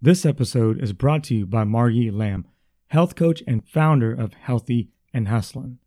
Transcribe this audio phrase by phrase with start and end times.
[0.00, 2.46] This episode is brought to you by Margie Lam,
[2.86, 5.78] health coach and founder of Healthy and Hustlin'.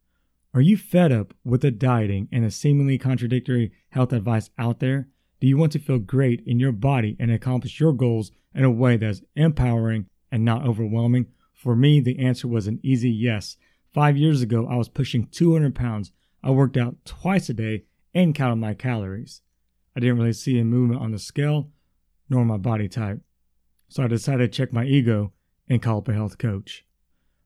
[0.53, 5.07] Are you fed up with the dieting and the seemingly contradictory health advice out there?
[5.39, 8.69] Do you want to feel great in your body and accomplish your goals in a
[8.69, 11.27] way that's empowering and not overwhelming?
[11.53, 13.55] For me, the answer was an easy yes.
[13.93, 16.11] Five years ago, I was pushing 200 pounds.
[16.43, 19.39] I worked out twice a day and counted my calories.
[19.95, 21.69] I didn't really see a movement on the scale
[22.29, 23.21] nor my body type.
[23.91, 25.33] So I decided to check my ego
[25.67, 26.85] and call up a health coach.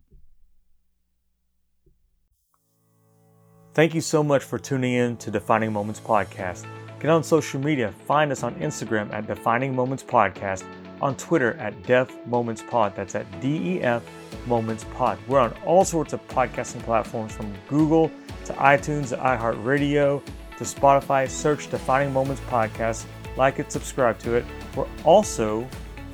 [3.75, 6.67] Thank you so much for tuning in to Defining Moments Podcast.
[7.01, 7.93] Get on social media.
[8.07, 10.65] Find us on Instagram at Defining Moments Podcast,
[11.01, 12.95] on Twitter at Def Moments Pod.
[12.95, 14.03] That's at D E F
[14.47, 15.19] Moments Pod.
[15.27, 18.11] We're on all sorts of podcasting platforms from Google
[18.45, 20.23] to iTunes to iHeartRadio
[20.59, 21.29] to Spotify.
[21.29, 24.45] Search Defining Moments Podcast, like it, subscribe to it.
[24.77, 25.69] We're also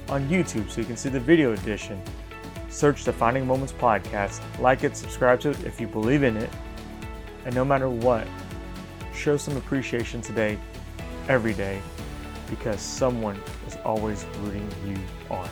[0.09, 2.01] on YouTube so you can see the video edition.
[2.69, 6.51] Search Defining Moments Podcast, like it, subscribe to it if you believe in it.
[7.45, 8.27] And no matter what,
[9.15, 10.59] show some appreciation today,
[11.29, 11.81] every day,
[12.49, 14.97] because someone is always rooting you
[15.31, 15.49] on.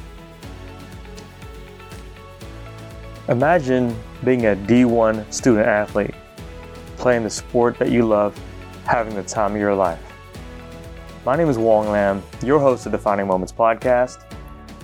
[3.28, 6.14] Imagine being a D1 student athlete,
[6.97, 8.39] playing the sport that you love,
[8.84, 10.06] having the time of your life.
[11.27, 14.23] My name is Wong Lam, your host of Defining Moments Podcast.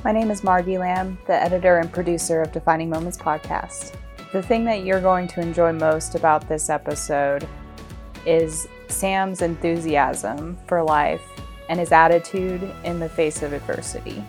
[0.02, 3.94] My name is Margie Lam, the editor and producer of Defining Moments Podcast.
[4.32, 7.46] The thing that you're going to enjoy most about this episode
[8.26, 11.22] is Sam's enthusiasm for life
[11.68, 14.24] and his attitude in the face of adversity.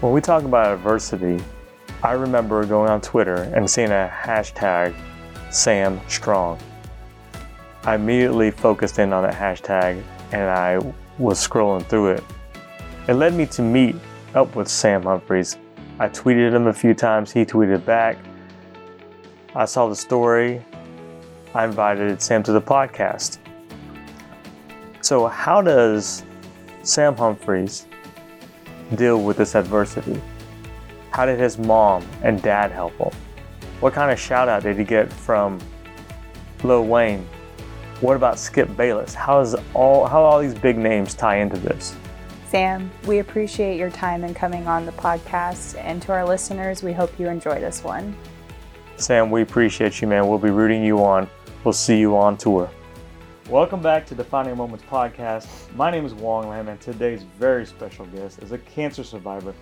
[0.00, 1.38] When we talk about adversity,
[2.02, 4.96] I remember going on Twitter and seeing a hashtag
[5.52, 6.58] Sam Strong.
[7.84, 10.02] I immediately focused in on that hashtag
[10.32, 10.78] and I
[11.18, 12.24] was scrolling through it.
[13.08, 13.96] It led me to meet
[14.34, 15.56] up with Sam Humphreys.
[15.98, 18.18] I tweeted him a few times, he tweeted back.
[19.54, 20.64] I saw the story.
[21.54, 23.38] I invited Sam to the podcast.
[25.00, 26.24] So, how does
[26.82, 27.86] Sam Humphreys
[28.94, 30.20] deal with this adversity?
[31.10, 33.10] How did his mom and dad help him?
[33.80, 35.58] What kind of shout out did he get from
[36.62, 37.26] Lil Wayne?
[38.00, 39.12] What about Skip Bayless?
[39.12, 41.96] How does all how all these big names tie into this?
[42.46, 46.92] Sam, we appreciate your time in coming on the podcast, and to our listeners, we
[46.92, 48.16] hope you enjoy this one.
[48.98, 50.28] Sam, we appreciate you, man.
[50.28, 51.28] We'll be rooting you on.
[51.64, 52.70] We'll see you on tour.
[53.48, 55.48] Welcome back to Defining Moments podcast.
[55.74, 59.52] My name is Wong Lam, and today's very special guest is a cancer survivor,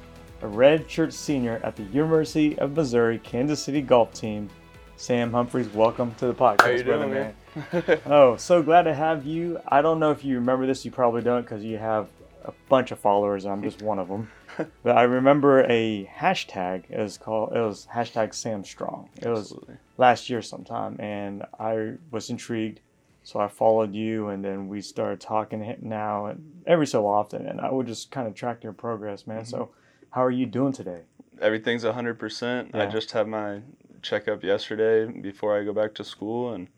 [0.43, 4.51] a redshirt senior at the University of Missouri Kansas City golf team.
[4.97, 7.35] Sam Humphreys, welcome to the podcast, How you brother, doing, man.
[8.07, 9.61] oh, so glad to have you.
[9.69, 10.85] I don't know if you remember this.
[10.85, 12.09] You probably don't because you have
[12.45, 13.47] a bunch of followers.
[13.47, 14.31] I'm just one of them.
[14.83, 16.85] but I remember a hashtag.
[16.91, 17.53] It was called.
[17.55, 19.11] It was hashtag Sam Strong.
[19.21, 19.77] It was Absolutely.
[19.97, 22.81] last year sometime, and I was intrigued,
[23.23, 27.61] so I followed you, and then we started talking now and every so often, and
[27.61, 29.39] I would just kind of track your progress, man.
[29.39, 29.49] Mm-hmm.
[29.49, 29.71] So,
[30.11, 31.03] how are you doing today?
[31.41, 32.75] Everything's 100%.
[32.75, 33.61] I just had my
[34.01, 36.69] checkup yesterday before I go back to school, and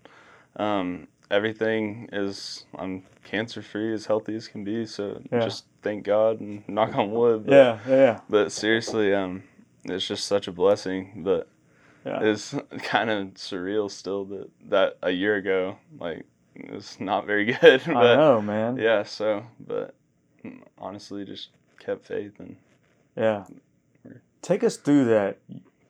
[0.59, 4.87] um, everything is, I'm cancer free, as healthy as can be.
[4.87, 5.41] So Yeah.
[5.41, 7.47] just thank God and knock on wood.
[7.47, 9.43] But, Yeah, yeah, But seriously, um,
[9.85, 11.23] it's just such a blessing.
[11.25, 11.49] But
[12.05, 12.23] yeah.
[12.23, 16.25] it's kind of surreal still that, that a year ago, like,
[16.55, 17.87] it's not very good.
[17.89, 18.77] I know, man.
[18.79, 19.95] yeah, so, but
[20.79, 22.57] honestly, just kept faith and
[23.17, 23.45] Yeah.
[24.41, 25.39] Take us through that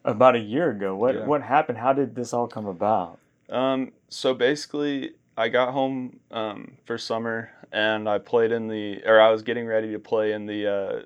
[0.03, 0.95] about a year ago.
[0.95, 1.25] What Yeah.
[1.25, 1.77] what happened?
[1.77, 3.19] How did this all come about?
[3.49, 9.21] Um, so basically, I got home um, for summer and I played in the, or
[9.21, 11.01] I was getting ready to play in the uh,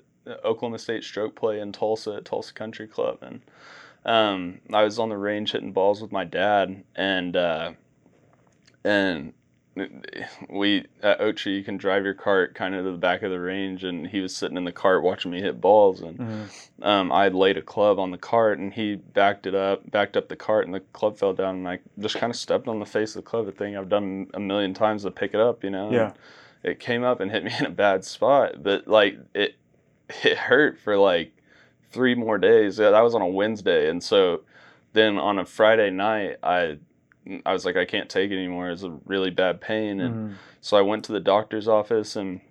[0.46, 3.42] Oklahoma State Stroke Play in Tulsa at Tulsa Country Club, and
[4.06, 7.74] um, I was on the range hitting balls with my dad, and uh,
[8.84, 9.34] and
[10.50, 13.40] we at Ochi you can drive your cart kind of to the back of the
[13.40, 16.70] range, and he was sitting in the cart watching me hit balls, and Mhm.
[16.86, 20.18] um, I had laid a club on the cart and he backed it up, backed
[20.18, 21.56] up the cart, and the club fell down.
[21.58, 23.90] And I just kind of stepped on the face of the club, a thing I've
[23.90, 25.86] done a million times to pick it up, you know.
[25.86, 26.12] and Yeah.
[26.64, 29.56] It came up and hit me in a bad spot, but like it,
[30.24, 31.34] it hurt for like
[31.92, 32.80] three more days.
[32.80, 34.42] Yeah, that was on a Wednesday, and so
[34.94, 36.78] then on a Friday night, I
[37.46, 38.70] I was like, I can't take it anymore.
[38.70, 40.34] It's a really bad pain, and Mhm.
[40.62, 42.42] so I went to the doctor's office, and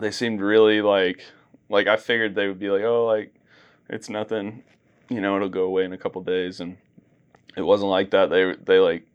[0.00, 1.24] they seemed really like
[1.70, 3.34] like I figured they would be like, oh, like
[3.90, 4.62] it's nothing,
[5.10, 6.78] you know, it'll go away in a couple days, and
[7.56, 8.30] it wasn't like that.
[8.30, 9.06] They they like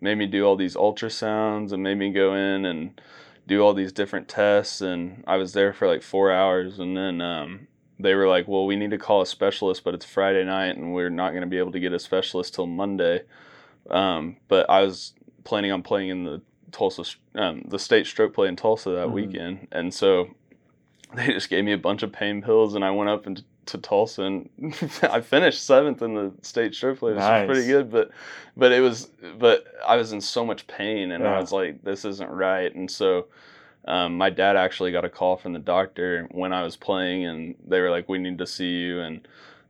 [0.00, 3.00] made me do all these ultrasounds and made me go in and
[3.48, 7.20] do all these different tests, and I was there for like four hours, and then
[7.20, 7.66] um,
[7.98, 10.94] they were like, well, we need to call a specialist, but it's Friday night, and
[10.94, 13.22] we're not going to be able to get a specialist till Monday.
[13.90, 15.14] Um, but I was
[15.44, 16.42] planning on playing in the
[16.72, 17.04] Tulsa,
[17.34, 19.12] um, the state stroke play in Tulsa that Mhm.
[19.12, 20.28] weekend, and so
[21.14, 23.76] they just gave me a bunch of pain pills, and I went up into to
[23.78, 24.48] Tulsa, and
[25.02, 27.46] I finished seventh in the state stroke play, which Nice.
[27.46, 27.90] was pretty good.
[27.90, 28.10] But
[28.56, 31.36] but it was but I was in so much pain, and Yeah.
[31.36, 33.26] I was like, this isn't right, and so.
[33.84, 37.54] Um, my dad actually got a call from the doctor when I was playing, and
[37.66, 39.26] they were like, "We need to see you." And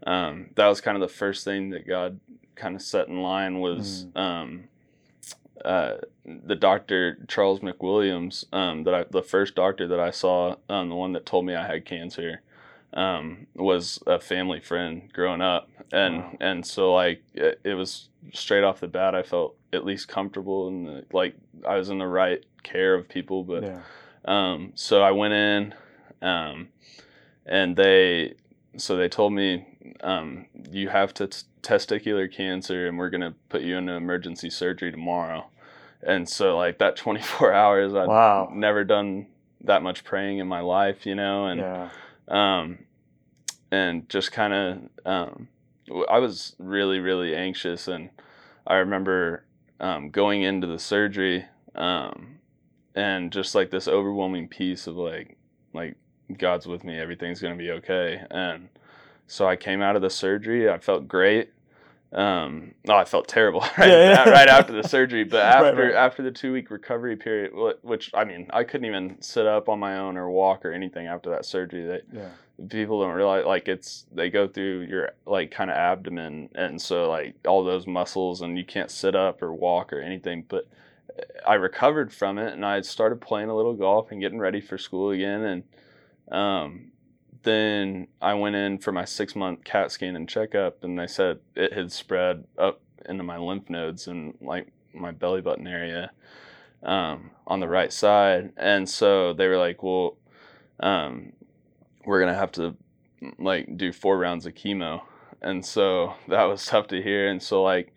[0.09, 2.19] um, that was kind of the first thing that God
[2.59, 4.65] kind of set in line was um,
[5.65, 5.95] uh,
[6.25, 8.45] the doctor Charles McWilliams.
[8.53, 11.55] Um, that I, the first doctor that I saw, um, the one that told me
[11.55, 12.43] I had cancer,
[12.93, 16.37] um, was a family friend growing up, and Wow.
[16.41, 19.15] and so like it, it was straight off the bat.
[19.15, 21.35] I felt at least comfortable and like
[21.67, 23.63] I was in the right care of people, but.
[23.63, 23.81] yeah.
[24.25, 25.75] Um, so I went in,
[26.21, 26.69] um,
[27.47, 28.35] and they,
[28.77, 29.67] so they told me,
[30.03, 31.27] um, you have t-
[31.63, 35.47] testicular cancer, and we're gonna put you into emergency surgery tomorrow.
[36.03, 38.51] And so, like that 24 hours, I've Wow.
[38.53, 39.27] never done
[39.63, 41.89] that much praying in my life, you know, and yeah.
[42.29, 42.79] um,
[43.71, 45.49] and just kind of um,
[46.09, 48.11] I was really really anxious, and
[48.67, 49.45] I remember
[49.81, 52.39] um, going into the surgery um,
[52.95, 55.37] and just like this overwhelming piece of like
[55.73, 55.97] like
[56.37, 58.69] God's with me, everything's gonna be okay, and
[59.29, 61.51] so I came out of the surgery, I felt great.
[62.11, 64.31] Um, no, I felt terrible right, Yeah, yeah.
[64.31, 65.95] right after the surgery, but after right.
[65.95, 67.53] after the two week recovery period,
[67.83, 71.07] which I mean, I couldn't even sit up on my own or walk or anything
[71.07, 71.85] after that surgery.
[71.87, 72.31] That Yeah.
[72.71, 77.09] people don't realize like it's they go through your like kind of abdomen and so
[77.11, 80.67] like all those muscles and you can't sit up or walk or anything but
[81.47, 84.77] i recovered from it and i started playing a little golf and getting ready for
[84.77, 85.63] school again and
[86.37, 86.91] um,
[87.43, 91.39] then i went in for my six month cat scan and checkup and they said
[91.55, 96.11] it had spread up into my lymph nodes and like my belly button area
[96.83, 98.53] um, on the right side.
[98.57, 100.17] And so they were like well
[100.81, 101.33] um,
[102.05, 102.77] we're gonna have to
[103.39, 105.03] like do four rounds of chemo.
[105.43, 107.29] And so that was tough to hear.
[107.29, 107.93] And so like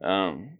[0.00, 0.50] um,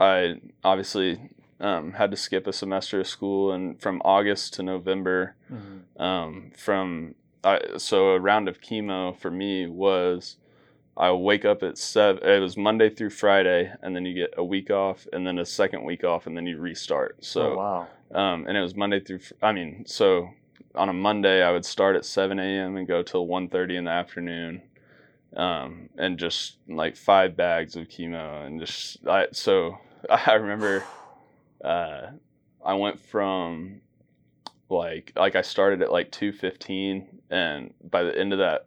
[0.00, 0.34] i
[0.64, 1.18] obviously
[1.60, 6.00] um, had to skip a semester of school and from august to november Mhm.
[6.00, 10.36] um, from I, so a round of chemo for me was
[10.96, 12.28] I wake up at seven.
[12.28, 15.46] It was Monday through Friday, and then you get a week off, and then a
[15.46, 17.24] second week off, and then you restart.
[17.24, 18.20] So oh, wow.
[18.20, 19.20] um, and it was Monday through.
[19.40, 20.30] I mean, so
[20.74, 22.76] on a Monday I would start at 7 a.m.
[22.76, 24.62] and go till 1:30 in the afternoon,
[25.36, 29.28] um, and just like five bags of chemo, and just I.
[29.30, 29.78] So
[30.10, 30.82] I remember,
[31.64, 32.08] uh,
[32.64, 33.82] I went from
[34.68, 38.66] like like I started at like 2:15, and by the end of that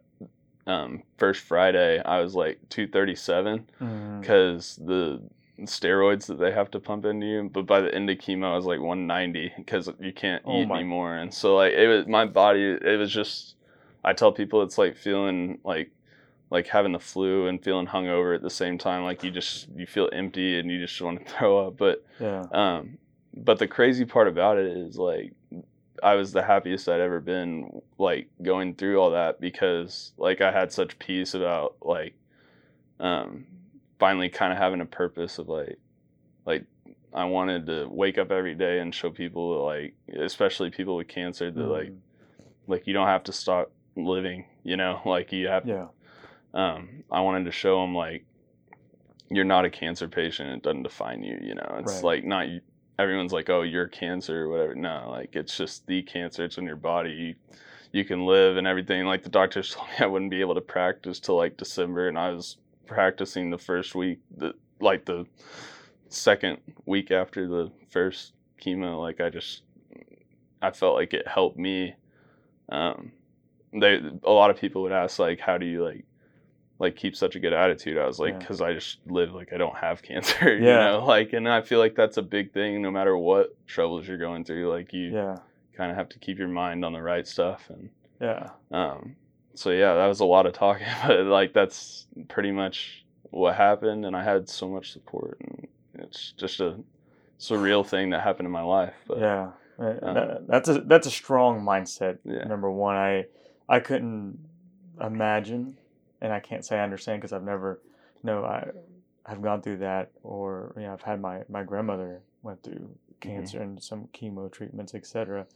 [0.66, 4.20] um, first Friday I was like 2:37 Mhm.
[4.20, 5.20] because the
[5.60, 7.50] steroids that they have to pump into you.
[7.52, 10.66] But by the end of chemo, I was like 190 because you can't Oh eat
[10.66, 11.14] my- anymore.
[11.16, 12.62] And so like it was my body.
[12.80, 13.56] It was just.
[14.04, 15.90] I tell people it's like feeling like
[16.50, 19.04] like having the flu and feeling hungover at the same time.
[19.04, 21.76] Like you just you feel empty and you just want to throw up.
[21.76, 22.44] But Yeah.
[22.52, 22.98] um,
[23.34, 25.32] but the crazy part about it is like
[26.02, 30.50] I was the happiest I'd ever been like going through all that because like I
[30.52, 32.14] had such peace about like
[33.00, 33.46] um
[33.98, 35.78] finally kind of having a purpose of like
[36.44, 36.64] like
[37.14, 39.94] I wanted to wake up every day and show people that, like
[40.24, 41.98] especially people with cancer that like Mhm.
[42.66, 45.88] like you don't have to stop living you know like you have Yeah.
[46.54, 48.24] um, I wanted to show them like
[49.30, 50.50] you're not a cancer patient.
[50.50, 51.38] It doesn't define you.
[51.40, 52.16] You know, it's Right.
[52.16, 52.46] like not
[53.02, 54.74] everyone's like, oh, you're cancer or whatever.
[54.74, 56.44] No, like it's just the cancer.
[56.44, 57.10] It's in your body.
[57.10, 57.34] You,
[57.92, 59.04] you can live and everything.
[59.04, 62.18] Like the doctors told me I wouldn't be able to practice till like December, and
[62.18, 65.26] I was practicing the first week, the like the
[66.08, 69.00] second week after the first chemo.
[69.00, 69.62] Like I just,
[70.60, 71.94] I felt like it helped me.
[72.68, 73.12] Um,
[73.72, 76.04] they a lot of people would ask like, how do you like
[76.82, 77.96] like keep such a good attitude.
[77.96, 78.38] I was like, Yeah.
[78.40, 80.90] because I just live like I don't have cancer, you Yeah.
[80.90, 81.04] know.
[81.06, 82.82] Like, and I feel like that's a big thing.
[82.82, 85.36] No matter what troubles you're going through, like you Yeah.
[85.76, 87.70] kind of have to keep your mind on the right stuff.
[87.70, 87.88] And
[88.20, 88.50] Yeah.
[88.70, 89.16] um,
[89.54, 94.04] so yeah, that was a lot of talking, but like that's pretty much what happened,
[94.04, 96.78] and I had so much support, and it's just a
[97.38, 98.94] surreal thing that happened in my life.
[99.08, 102.18] But yeah, Uh, um, that- that's a that's a strong mindset.
[102.24, 102.44] Yeah.
[102.44, 103.26] Number one, I
[103.68, 104.38] I couldn't
[105.00, 105.78] imagine,
[106.22, 107.80] and I can't say I understand because I've never,
[108.22, 108.68] no, I
[109.26, 112.88] I've gone through that, or you know, I've had my my grandmother went through
[113.20, 115.46] cancer and some chemo treatments, etc.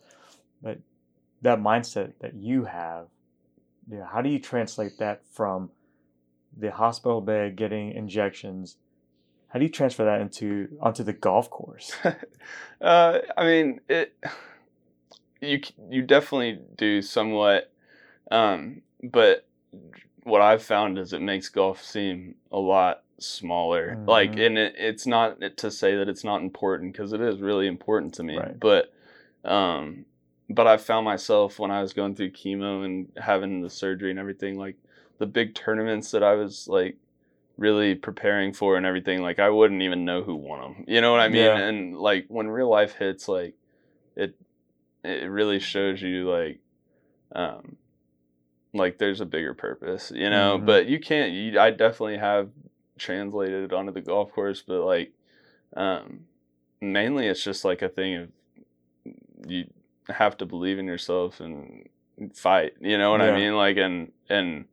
[0.61, 0.79] But
[1.43, 3.07] that mindset that you have,
[3.89, 5.71] you know, how do you translate that from
[6.57, 8.77] the hospital bed getting injections?
[9.49, 11.95] How do you transfer that into onto the golf course?
[12.81, 14.17] uh, I mean, it.
[15.41, 17.71] You you definitely do somewhat,
[18.31, 19.47] um, but
[20.27, 23.97] what I've found is it makes golf seem a lot smaller.
[24.07, 24.47] Like, Mhm.
[24.47, 28.13] and it, it's not to say that it's not important because it is really important
[28.15, 28.37] to me.
[28.37, 28.59] Right.
[28.59, 28.93] But,
[29.45, 30.05] um,
[30.51, 34.19] but I found myself when I was going through chemo and having the surgery and
[34.19, 34.75] everything, like
[35.19, 36.97] the big tournaments that I was like
[37.57, 40.85] really preparing for and everything, like I wouldn't even know who won them.
[40.89, 41.45] You know what I mean?
[41.45, 41.57] Yeah.
[41.57, 43.55] And like when real life hits, like
[44.17, 44.35] it,
[45.05, 46.59] it really shows you like,
[47.33, 47.77] um,
[48.77, 50.59] like there's a bigger purpose, you know.
[50.59, 50.67] Mhm.
[50.67, 51.33] But you can't.
[51.33, 52.51] You, I definitely have
[52.99, 55.13] translated it onto the golf course, but like,
[55.77, 56.21] um,
[56.81, 58.29] mainly it's just like a thing of
[59.47, 59.67] you
[60.09, 61.89] have to believe in yourself and
[62.35, 62.75] fight.
[62.81, 63.33] You know what Yeah.
[63.33, 63.57] I mean?
[63.57, 64.65] Like and and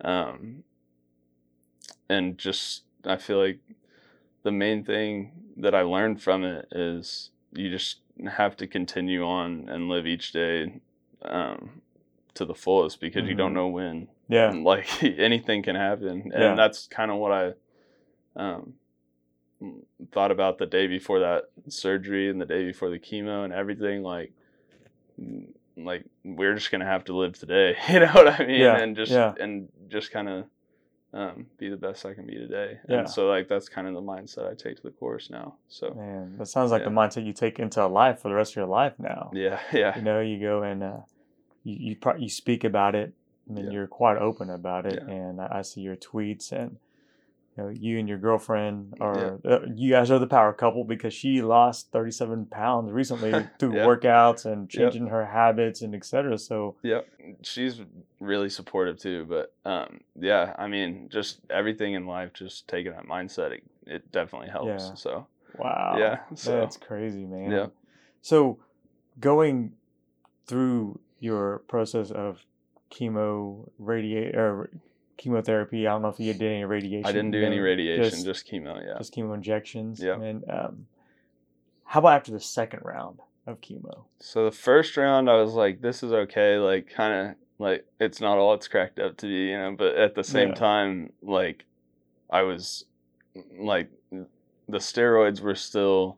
[0.00, 0.64] um
[2.08, 3.60] and just I feel like
[4.42, 7.98] the main thing that I learned from it is you just
[8.30, 10.80] have to continue on and live each day
[11.22, 11.82] um
[12.34, 13.54] to the fullest because you don't Mhm.
[13.54, 16.54] know when Yeah, like anything can happen and Yeah.
[16.54, 17.52] that's kind of what i
[18.36, 18.74] um
[20.10, 24.02] thought about the day before that surgery and the day before the chemo and everything
[24.02, 24.32] like
[25.20, 25.46] mm,
[25.76, 28.96] like we're just gonna have to live today you know what i mean Yeah, and
[28.96, 29.34] just yeah.
[29.38, 30.44] and just kind of
[31.14, 33.00] um, be the best i can be today Yeah.
[33.00, 35.92] and so like that's kind of the mindset i take to the course now so
[35.94, 38.66] Man, that sounds like the mindset you take into life for the rest of your
[38.66, 39.30] life now.
[39.34, 40.96] yeah yeah You know, you go and uh,
[41.64, 43.12] you you, pro- you speak about it,
[43.48, 43.70] and Yeah.
[43.70, 45.02] you're quite open about it.
[45.06, 45.14] Yeah.
[45.14, 46.78] And I, I see your tweets, and
[47.56, 51.12] you know, you and your girlfriend are uh, you guys are the power couple because
[51.12, 53.84] she lost 37 pounds recently through Yeah.
[53.84, 56.38] workouts and changing her habits and etc.
[56.38, 57.06] So Yep,
[57.42, 57.80] she's
[58.20, 59.26] really supportive too.
[59.28, 64.12] But um, yeah, I mean, just everything in life, just taking that mindset, it, it
[64.12, 64.84] definitely helps.
[64.88, 64.94] Yeah.
[64.94, 67.50] So wow, yeah, so that's crazy, man.
[67.50, 67.66] Yeah.
[68.22, 68.60] So
[69.20, 69.72] going
[70.46, 72.44] through your process of
[72.90, 74.70] chemo radiate or
[75.16, 77.06] chemotherapy, I don't know if you did any radiation.
[77.06, 78.84] I didn't do any radiation, just- just, chemo.
[78.84, 78.98] Yeah.
[78.98, 80.00] just chemo injections.
[80.02, 80.20] Yeah.
[80.20, 80.86] And um,
[81.84, 84.04] how about after the second round of chemo?
[84.18, 86.56] So the first round, I was like, this is okay.
[86.58, 89.76] Like, kind of like it's not all it's cracked up to be, you know.
[89.78, 90.54] But at the same Yeah.
[90.54, 91.64] time, like,
[92.30, 92.84] I was
[93.60, 96.16] like, the steroids were still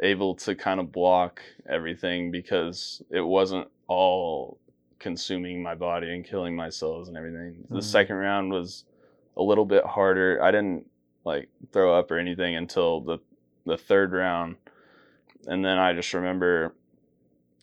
[0.00, 4.58] able to kind of block everything because it wasn't all
[4.98, 7.64] consuming my body and killing my cells and everything.
[7.70, 7.82] The Mhm.
[7.82, 8.84] second round was
[9.36, 10.42] a little bit harder.
[10.42, 10.86] I didn't
[11.24, 13.18] like throw up or anything until the
[13.64, 14.56] the third round,
[15.48, 16.72] and then I just remember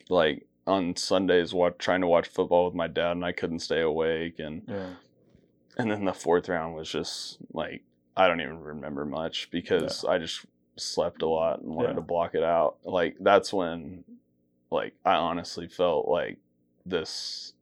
[0.09, 3.79] like on Sundays watch, trying to watch football with my dad and I couldn't stay
[3.81, 4.95] awake and Yeah.
[5.77, 7.83] and then the fourth round was just like
[8.17, 11.95] I don't even remember much because I just slept a lot and wanted Yeah.
[11.95, 12.77] to block it out.
[12.83, 14.03] Like that's when
[14.71, 16.37] like I honestly felt like
[16.85, 17.53] this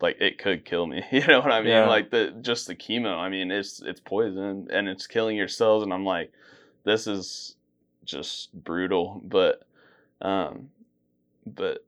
[0.00, 1.02] like it could kill me.
[1.12, 1.70] You know what I mean?
[1.70, 1.86] Yeah.
[1.88, 3.16] Like the just the chemo.
[3.16, 6.32] I mean, it's it's poison and it's killing your cells and I'm like
[6.84, 7.56] this is
[8.04, 9.62] just brutal, but
[10.22, 10.70] um
[11.46, 11.84] but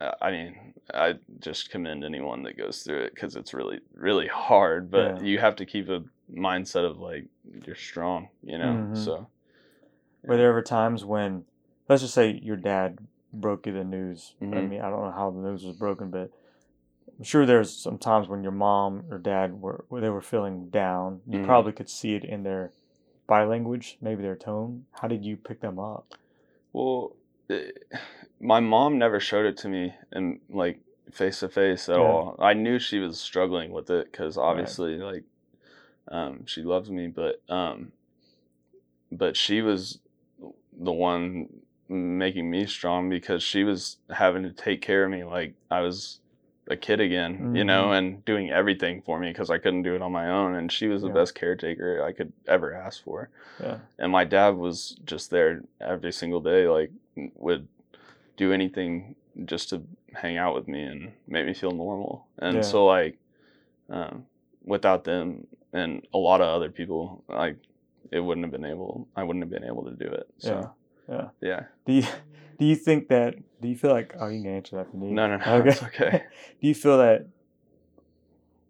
[0.00, 4.26] uh, I mean, I just commend anyone that goes through it because it's really, really
[4.26, 4.90] hard.
[4.90, 5.22] But Yeah.
[5.26, 7.24] you have to keep a mindset of like
[7.64, 8.88] you're strong, you know.
[8.90, 8.96] Mhm.
[8.96, 9.26] So
[10.26, 11.44] Were there ever times when,
[11.88, 12.98] let's just say your dad
[13.32, 14.34] broke you the news?
[14.40, 14.70] I Mhm.
[14.70, 16.30] mean, I don't know how the news was broken, but
[17.16, 21.22] I'm sure there's some times when your mom or dad were they were feeling down.
[21.26, 21.44] You Mhm.
[21.44, 22.72] probably could see it in their
[23.26, 24.86] body language, maybe their tone.
[25.00, 26.14] How did you pick them up?
[26.72, 27.16] well,
[27.48, 27.90] it,
[28.40, 30.80] my mom never showed it to me and like
[31.10, 32.02] face to face at Yeah.
[32.02, 32.36] all.
[32.38, 35.24] I knew she was struggling with it because obviously, like,
[36.08, 37.92] um, she loves me, but um,
[39.10, 40.00] but she was
[40.78, 41.48] the one
[41.88, 46.20] making me strong because she was having to take care of me like I was
[46.68, 50.02] a kid again, you know, and doing everything for me because I couldn't do it
[50.02, 50.54] on my own.
[50.56, 51.14] And she was the Yeah.
[51.14, 53.30] best caretaker I could ever ask for.
[53.60, 53.78] Yeah.
[53.98, 56.90] And my dad was just there every single day, like
[57.36, 57.68] would
[58.36, 59.14] do anything
[59.44, 59.82] just to
[60.14, 62.26] hang out with me and make me feel normal.
[62.38, 62.62] And Yeah.
[62.62, 63.18] so like
[63.88, 64.26] um,
[64.64, 67.56] without them and a lot of other people, like
[68.12, 69.08] it wouldn't have been able.
[69.16, 70.26] I wouldn't have been able to do it.
[70.38, 70.72] So
[71.08, 71.28] Yeah.
[71.40, 71.62] yeah.
[71.86, 72.02] Do you
[72.58, 75.10] do you think that do you feel like oh you can answer that for me?
[75.10, 75.62] No, no, no.
[75.66, 76.24] It's okay.
[76.60, 77.26] do you feel that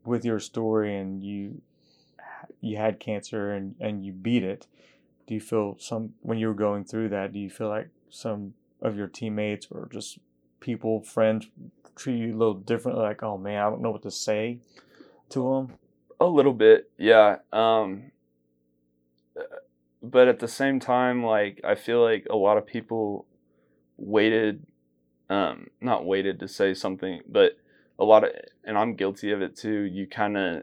[0.04, 1.60] with your story and you
[2.60, 4.66] you had cancer and and you beat it
[5.26, 8.54] do you feel some when you were going through that do you feel like some
[8.80, 10.18] of your teammates or just
[10.60, 11.48] people friends
[11.96, 14.58] treat you a little differently like oh man i don't know what to say
[15.28, 15.76] to them
[16.20, 17.36] A little bit, yeah.
[17.52, 18.12] Um,
[20.10, 23.26] but at the same time, like I feel like a lot of people
[23.96, 24.66] waited,
[25.28, 27.58] um, not waited to say something, but
[27.98, 28.30] a lot of,
[28.64, 29.82] and I'm guilty of it too.
[29.82, 30.62] You kind of,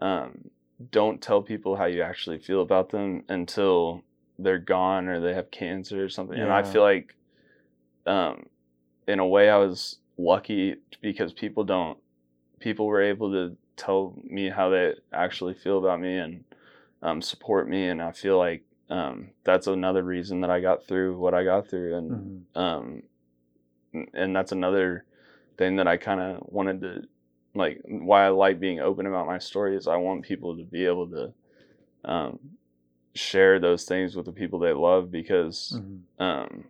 [0.00, 0.50] um,
[0.90, 4.02] don't tell people how you actually feel about them until
[4.38, 6.38] they're gone or they have cancer or something.
[6.38, 7.14] And I feel like,
[8.06, 8.46] um,
[9.06, 11.98] in a way, I was lucky because people don't,
[12.58, 16.44] people were able to tell me how they actually feel about me and
[17.02, 17.88] um, support me.
[17.88, 21.68] And I feel like um, that's another reason that I got through what I got
[21.68, 21.96] through.
[21.96, 22.10] And
[22.56, 22.60] Mhm.
[22.60, 23.02] um,
[24.14, 25.04] and that's another
[25.58, 27.02] thing that I kind of wanted to
[27.54, 30.86] like why I like being open about my story is I want people to be
[30.86, 31.32] able to
[32.04, 32.38] um,
[33.14, 36.00] share those things with the people they love because Mhm.
[36.18, 36.64] um,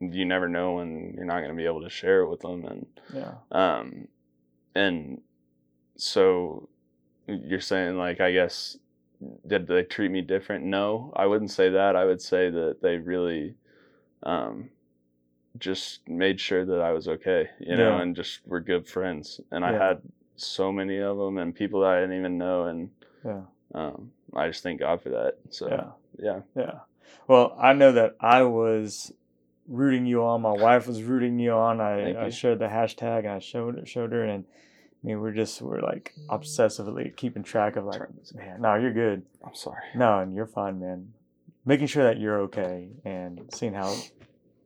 [0.00, 2.64] you never know when you're not going to be able to share it with them
[2.64, 4.08] and yeah um,
[4.74, 5.20] and
[5.96, 6.68] so
[7.28, 8.76] you're saying like I guess
[9.46, 10.64] did they treat me different?
[10.64, 11.96] No, I wouldn't say that.
[11.96, 13.54] I would say that they really
[14.22, 14.70] um,
[15.58, 18.02] just made sure that I was okay, you know, Yeah.
[18.02, 19.40] and just were good friends.
[19.50, 20.02] And I had
[20.36, 22.90] so many of them and people that I didn't even know, and
[23.24, 23.42] yeah
[23.74, 25.38] um, I just thank God for that.
[25.50, 26.78] So yeah yeah, Yeah.
[27.26, 29.12] Well, I know that I was
[29.68, 30.42] rooting you on.
[30.42, 31.80] My wife was rooting you on.
[31.80, 34.44] I, I shared the hashtag and I showed showed her, and
[35.04, 38.00] I mean, we're just we're like obsessively keeping track of like,
[38.34, 39.22] man, no, you're good.
[39.44, 39.82] I'm sorry.
[39.94, 41.12] No, and you're fine, man.
[41.66, 43.94] Making sure that you're okay and seeing how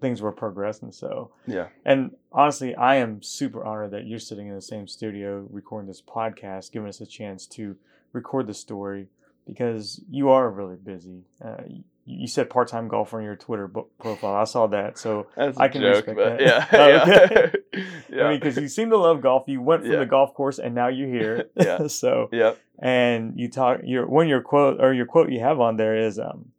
[0.01, 0.93] things were progressing.
[0.93, 5.45] So, Yeah, and honestly, I am super honored that you're sitting in the same studio
[5.51, 7.77] recording this podcast, giving us a chance to
[8.13, 9.09] record the story
[9.45, 11.25] because you are really busy.
[11.45, 11.63] Uh,
[12.09, 14.35] you, said part time golfer on your Twitter profile.
[14.35, 14.99] I saw that.
[14.99, 16.41] So, I can joke, respect but that.
[16.41, 18.25] yeah, Oh, yeah, yeah.
[18.25, 19.45] I mean, because you seem to love golf.
[19.47, 19.99] You went from Yeah.
[20.01, 21.49] the golf course and now you're here.
[21.55, 21.87] Yeah.
[21.89, 22.59] so, Yep.
[22.79, 25.97] and you talk, your, one of your quote or your quote you have on there
[25.97, 26.53] is, um,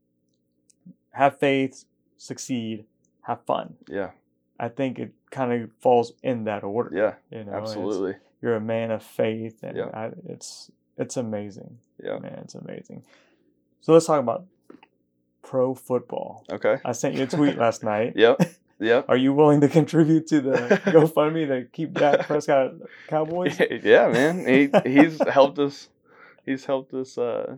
[1.12, 1.86] have faith,
[2.18, 2.86] succeed,
[3.24, 3.76] have fun.
[3.88, 4.12] Yeah.
[4.60, 6.92] I think it kind of falls in that order.
[6.96, 7.14] Yeah.
[7.38, 8.16] You know, Absolutely.
[8.42, 9.90] you're a man of faith, and Yeah.
[9.94, 11.78] I, it's it's amazing.
[12.04, 12.20] Yeah.
[12.20, 13.04] man, it's amazing.
[13.82, 14.46] So let's talk about
[15.50, 16.46] pro football.
[16.52, 16.78] Okay.
[16.86, 18.14] I sent you a tweet last night.
[18.16, 18.42] Yep.
[18.80, 19.06] Yep.
[19.10, 20.52] Are you willing to contribute to the
[20.86, 22.74] GoFundMe to keep Dak Prescott
[23.08, 23.60] Cowboys?
[23.84, 24.46] yeah, man.
[24.48, 25.90] He he's helped us.
[26.46, 27.56] He's helped us uh,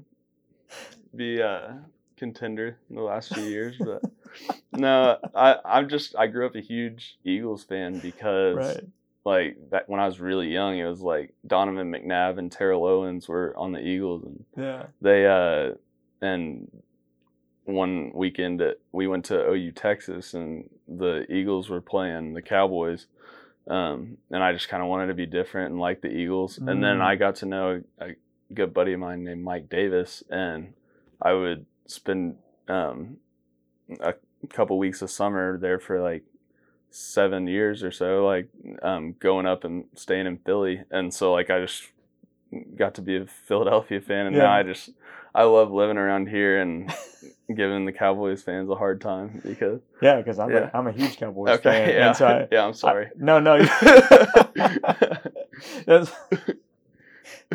[1.15, 1.79] be a
[2.17, 3.75] contender in the last few years.
[3.77, 4.01] But
[4.73, 8.83] no, I I'm just I grew up a huge Eagles fan because Right.
[9.25, 13.27] like that when I was really young, it was like Donovan McNabb and Terrell Owens
[13.27, 14.83] were on the Eagles, and Yeah.
[15.01, 15.75] they uh
[16.21, 16.69] and
[17.73, 23.07] one weekend that we went to OU Texas and the Eagles were playing the Cowboys.
[23.67, 26.57] Um, and I just kind of wanted to be different and like the Eagles.
[26.57, 27.01] And then Mm.
[27.01, 28.11] I got to know a
[28.53, 30.73] good buddy of mine named Mike Davis, and
[31.21, 33.17] I would spend um,
[33.99, 34.13] a
[34.49, 36.23] couple weeks of summer there for like
[36.89, 38.49] seven years or so, like
[38.81, 40.81] um, going up and staying in Philly.
[40.89, 41.83] And so like I just
[42.75, 44.89] got to be a Philadelphia fan, and now I just
[45.35, 46.91] I love living around here and
[47.53, 50.69] giving the Cowboys fans a hard time because Yeah, because I'm Yeah.
[50.73, 51.89] a, I'm a huge Cowboys okay, fan.
[51.89, 53.07] yeah, And so I, yeah, I'm sorry.
[53.07, 53.57] I- no, no.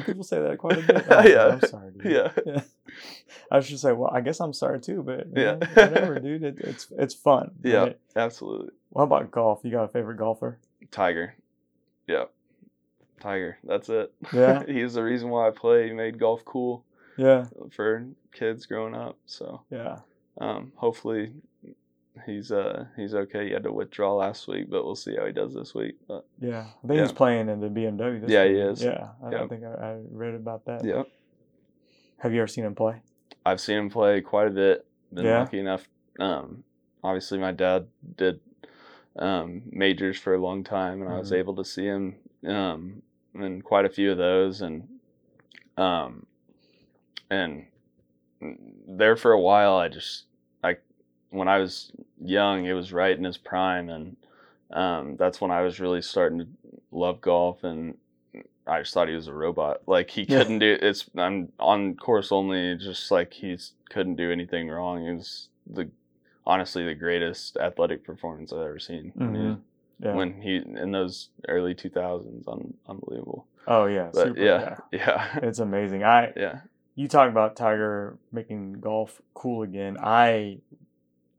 [0.04, 1.04] People say that quite a bit.
[1.08, 1.46] Oh, Yeah.
[1.48, 2.12] I'm sorry, dude.
[2.12, 2.60] yeah, Yeah.
[3.50, 5.54] I should say, well, I guess I'm sorry too, but Yeah.
[5.54, 6.42] know, whatever, dude.
[6.44, 7.52] It, it's it's fun.
[7.62, 7.98] yeah, right?
[8.14, 8.70] absolutely.
[8.90, 9.60] What about golf?
[9.64, 10.58] You got a favorite golfer?
[10.90, 11.34] Tiger,
[12.06, 12.24] yeah,
[13.20, 13.58] Tiger.
[13.64, 14.12] That's it.
[14.32, 14.62] Yeah.
[14.66, 15.88] he's the reason why I play.
[15.88, 16.84] He made golf cool
[17.16, 19.16] Yeah, for kids growing up.
[19.26, 20.00] So yeah,
[20.40, 21.32] um, hopefully
[22.24, 23.46] he's uh he's okay.
[23.46, 25.96] He had to withdraw last week, but we'll see how he does this week.
[26.08, 26.64] But yeah.
[26.84, 28.20] I think he's playing in the BMW.
[28.20, 28.82] This Yeah, he is.
[28.82, 29.46] Yeah, I, I Yeah.
[29.46, 30.84] think I, I read about that.
[30.84, 31.02] yeah,
[32.18, 33.02] Have you ever seen him play?
[33.44, 34.86] I've seen him play quite a bit.
[35.12, 35.40] Been Yeah.
[35.40, 35.88] lucky enough.
[36.18, 36.64] Um,
[37.04, 38.40] obviously, my dad did
[39.18, 41.36] um, majors for a long time, and I was Mhm.
[41.38, 43.02] able to see him um,
[43.34, 44.88] in quite a few of those, and
[45.78, 46.26] um,
[47.30, 47.66] and
[48.86, 50.24] there for a while, I just
[50.62, 50.76] I
[51.30, 54.16] when I was young, it was right in his prime, and
[54.70, 56.46] um, that's when I was really starting to
[56.90, 57.96] love golf, and
[58.66, 59.82] I just thought he was a robot.
[59.86, 64.68] Like he couldn't do it's I'm on course only, just like he's couldn't do anything
[64.68, 65.04] wrong.
[65.04, 65.88] He was the
[66.46, 69.12] honestly the greatest athletic performance I've ever seen.
[69.18, 69.60] Mhm.
[69.98, 70.14] Yeah.
[70.14, 73.46] when he in those early two thousands, un, unbelievable.
[73.66, 74.10] oh yeah.
[74.12, 76.04] But super, yeah, yeah, It's amazing.
[76.04, 76.60] I yeah,
[76.96, 79.96] you talk about Tiger making golf cool again.
[80.02, 80.58] I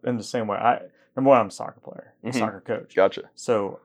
[0.06, 0.58] in the same way.
[0.58, 0.82] I
[1.16, 2.40] number one, I'm a soccer player, a Mhm.
[2.40, 2.96] soccer coach.
[2.96, 3.24] gotcha.
[3.36, 3.80] So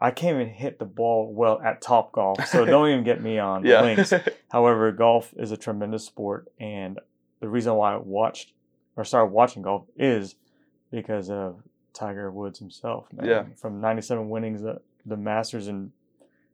[0.00, 2.44] I can't even hit the ball well at Topgolf.
[2.46, 4.12] So don't even get me on the Yeah, links.
[4.50, 6.98] However, golf is a tremendous sport, and
[7.40, 8.52] the reason why I watched
[8.96, 10.34] or started watching golf is
[10.90, 13.12] because of Tiger Woods himself.
[13.12, 13.26] Man.
[13.26, 13.44] Yeah.
[13.56, 15.92] From 97 winnings the, the Masters in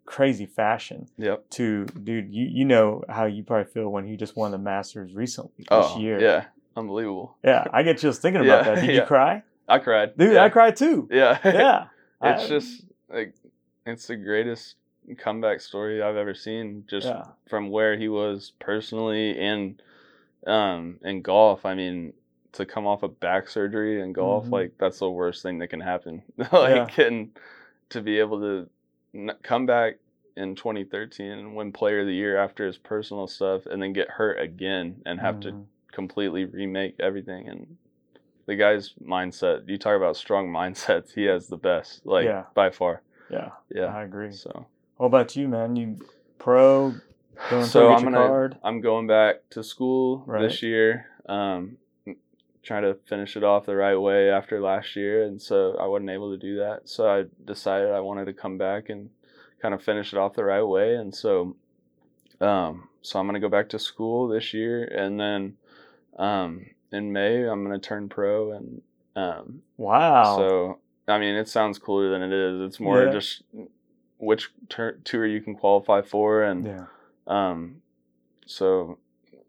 [0.06, 1.48] crazy fashion yep.
[1.50, 5.14] to, dude, you, you know how you probably feel when he just won the Masters
[5.14, 6.20] recently this Oh year.
[6.20, 6.44] yeah,
[6.76, 7.36] unbelievable.
[7.44, 8.86] Yeah, I get chills thinking about Yeah, that.
[8.86, 9.42] Did you cry?
[9.68, 10.44] I cried, Dude, yeah.
[10.44, 11.08] I cried too.
[11.10, 11.86] Yeah, Yeah.
[12.22, 13.34] it's I- just like
[13.86, 14.76] it's the greatest
[15.18, 16.84] comeback story I've ever seen.
[16.88, 17.24] Just yeah.
[17.48, 19.80] from where he was personally and
[20.46, 21.64] um in golf.
[21.64, 22.12] I mean,
[22.52, 24.52] to come off of back surgery in golf, Mhm.
[24.52, 26.22] like that's the worst thing that can happen.
[26.52, 27.30] like and
[27.90, 28.68] to be able to
[29.42, 29.94] come back
[30.36, 34.10] in 2013 and win player of the year after his personal stuff and then get
[34.10, 35.66] hurt again and have to Mhm.
[35.92, 37.76] completely remake everything and
[38.46, 42.44] the guy's mindset you talk about strong mindsets he has the best like Yeah.
[42.54, 43.50] by far Yeah.
[43.70, 44.32] yeah I agree.
[44.32, 45.76] so What about you, man?
[45.76, 45.96] You
[46.38, 46.94] pro
[47.48, 48.58] going so i'm gonna card?
[48.64, 50.42] i'm going back to school Right.
[50.42, 51.78] this year um
[52.64, 56.08] trying to finish it off the right way after last year and so i wasn't
[56.10, 59.10] able to do that so i decided i wanted to come back and
[59.60, 61.54] kind of finish it off the right way and so
[62.40, 65.54] um so i'm going to go back to school this year and then
[66.18, 68.82] um in may i'm going to turn pro and
[69.16, 70.36] um Wow.
[70.36, 72.62] so I mean, it sounds cooler than it is.
[72.62, 73.10] It's more Yeah.
[73.12, 73.42] just
[74.16, 76.86] which tur- tour you can qualify for, and yeah.
[77.26, 77.82] um,
[78.46, 78.96] so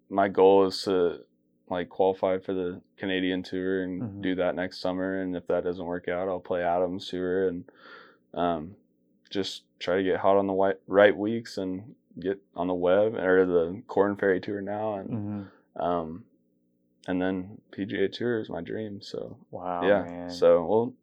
[0.09, 1.21] my goal is to
[1.69, 4.21] like qualify for the Canadian tour and Mhm.
[4.21, 5.21] do that next summer.
[5.21, 7.65] And if that doesn't work out, I'll play Adams tour and
[8.33, 8.75] um,
[9.29, 13.15] just try to get hot on the white, right weeks and get on the web
[13.15, 15.43] or the Corn Ferry tour now, and hmm
[15.81, 16.23] um,
[17.07, 19.01] and then PGA tour is my dream.
[19.01, 19.81] So Wow.
[19.83, 20.03] yeah.
[20.03, 20.29] Man.
[20.29, 20.93] So we'll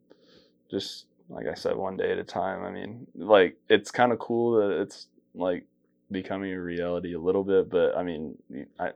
[0.70, 2.64] just like I said, one day at a time.
[2.64, 5.64] I mean, like it's kind of cool that it's like
[6.10, 8.36] becoming a reality a little bit, but I mean,
[8.78, 8.92] I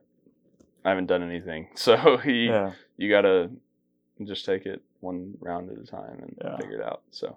[0.87, 2.73] I haven't done anything, so you yeah.
[2.97, 3.51] you gotta
[4.25, 6.57] just take it one round at a time and Yeah.
[6.57, 7.03] figure it out.
[7.11, 7.37] So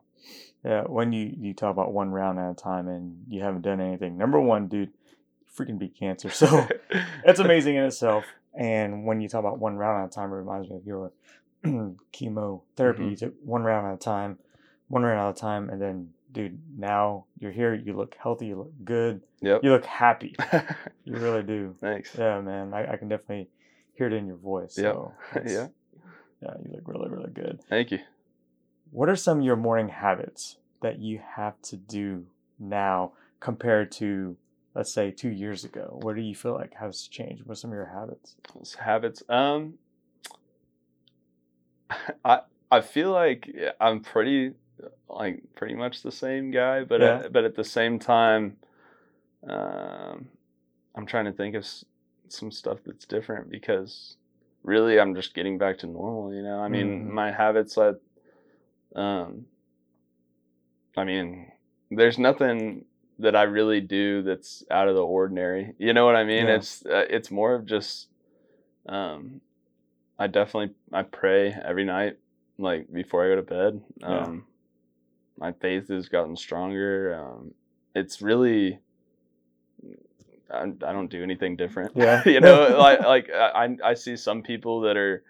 [0.64, 0.84] Yeah.
[0.84, 4.18] When you you talk about one round at a time and you haven't done anything,
[4.18, 4.92] number one, dude,
[5.58, 6.30] freaking beat cancer.
[6.42, 6.68] So
[7.26, 8.26] it's amazing in itself.
[8.54, 11.12] And when you talk about one round at a time, it reminds me of your
[12.12, 13.04] chemotherapy.
[13.04, 13.10] Mhm.
[13.12, 14.38] You took one round at a time,
[14.88, 17.74] one round at a time, and then, dude, now you're here.
[17.74, 18.48] You look healthy.
[18.48, 19.22] You look good.
[19.42, 19.64] Yep.
[19.64, 20.36] You look happy.
[21.06, 21.76] You really do.
[21.82, 22.14] Thanks.
[22.16, 22.72] Yeah, man.
[22.72, 23.50] I, I can definitely
[23.96, 24.78] hear it in your voice.
[24.78, 24.94] Yep.
[24.94, 25.14] So
[25.44, 25.68] yeah.
[26.42, 27.62] Yeah, you look really, really good.
[27.68, 28.00] Thank you.
[28.92, 32.28] What are some of your morning habits that you have to do
[32.60, 34.38] now compared to,
[34.76, 35.98] let's say, two years ago?
[36.04, 37.44] What do you feel like has changed?
[37.46, 38.36] What are some of your habits?
[38.54, 39.24] Those habits.
[39.28, 39.76] Um,
[42.24, 43.50] I I feel like
[43.82, 44.54] I'm pretty
[45.10, 47.20] like pretty much the same guy, but Yeah.
[47.26, 48.58] at, but at the same time,
[49.48, 50.28] um,
[50.96, 51.86] I'm trying to think of s-
[52.28, 54.18] some stuff that's different because
[54.64, 56.34] really I'm just getting back to normal.
[56.34, 57.14] You know, I mean, Mhm.
[57.14, 57.78] my habits.
[57.78, 57.94] I,
[58.96, 59.46] um,
[60.98, 61.52] I mean,
[61.92, 62.86] there's nothing
[63.20, 65.74] that I really do that's out of the ordinary.
[65.80, 66.48] You know what I mean?
[66.48, 66.56] Yeah.
[66.56, 68.08] It's uh, it's more of just
[68.88, 69.42] um
[70.18, 72.18] I definitely I pray every night
[72.58, 73.82] like before I go to bed.
[74.04, 74.46] Um
[75.40, 77.16] my faith has gotten stronger.
[77.24, 77.54] Um
[77.96, 78.80] it's really
[80.52, 81.92] I, I don't do anything different.
[81.96, 82.24] Yeah.
[82.28, 85.24] you know, like like I I see some people that are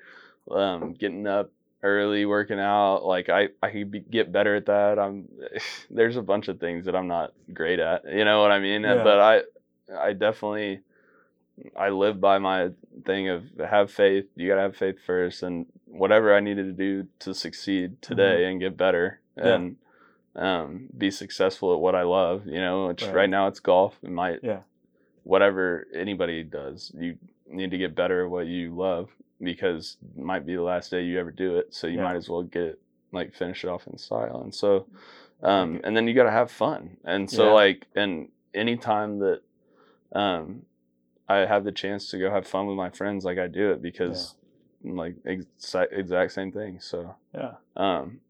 [0.51, 4.99] um getting up early working out like i i could be, get better at that
[4.99, 5.29] i'm
[5.89, 8.81] there's a bunch of things that i'm not great at you know what i mean
[8.81, 9.01] Yeah.
[9.01, 9.41] but i
[9.97, 10.81] i definitely
[11.77, 12.71] i live by my
[13.05, 17.07] thing of have faith you gotta have faith first and whatever i needed to do
[17.19, 19.47] to succeed today and get better Mm-hmm.
[19.47, 19.55] Yeah.
[19.55, 19.75] and
[20.39, 23.13] um be successful at what i love you know which Right.
[23.15, 24.61] right, now it's golf it might Yeah.
[25.23, 29.09] whatever anybody does you need to get better at what you love
[29.41, 32.03] because it might be the last day you ever do it so you Yeah.
[32.03, 32.79] might as well get it
[33.11, 34.85] like finish it off in style and so
[35.43, 37.53] um and then you got to have fun and so Yeah.
[37.53, 39.41] like and anytime that
[40.13, 40.65] um
[41.27, 43.81] i have the chance to go have fun with my friends like i do it
[43.81, 44.35] because
[44.83, 47.55] like exact exact same thing so Yeah.
[47.75, 48.21] um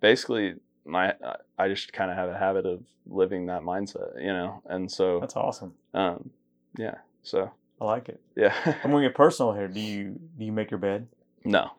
[0.00, 0.54] basically
[0.86, 4.62] my I- I just kind of have a habit of living that mindset, you know,
[4.66, 5.74] and so That's awesome.
[5.94, 6.30] um,
[6.76, 8.20] yeah, so I like it.
[8.36, 9.68] yeah, I'm gonna get personal here.
[9.68, 11.08] Do you do you make your bed?
[11.44, 11.70] no,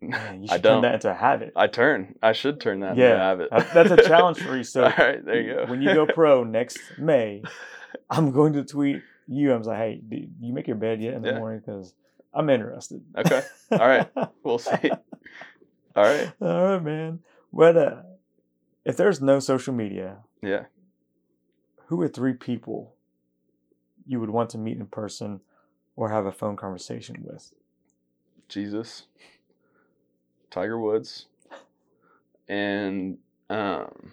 [0.00, 0.82] Man, you I should turn don't.
[0.82, 1.52] that into a habit.
[1.56, 2.14] I turn.
[2.22, 3.72] I should turn that Yeah, into a habit.
[3.74, 4.62] that's a challenge for you.
[4.64, 5.66] So all right, there you go.
[5.66, 7.42] when you go pro next May,
[8.10, 9.52] I'm going to tweet you.
[9.52, 11.38] I'm like, hey, do you make your bed yet in the Yeah.
[11.38, 11.60] morning?
[11.64, 11.94] Because
[12.34, 13.02] I'm interested.
[13.16, 13.42] Okay.
[13.72, 14.08] All right.
[14.44, 14.90] We'll see.
[15.96, 16.30] All right.
[16.40, 17.20] All right, man.
[17.52, 18.02] But uh,
[18.88, 20.64] if there's no social media, Yeah.
[21.86, 22.94] who are three people
[24.06, 25.40] you would want to meet in person
[25.94, 27.52] or have a phone conversation with?
[28.48, 29.06] Jesus,
[30.50, 31.26] Tiger Woods,
[32.48, 33.18] and
[33.50, 34.12] um,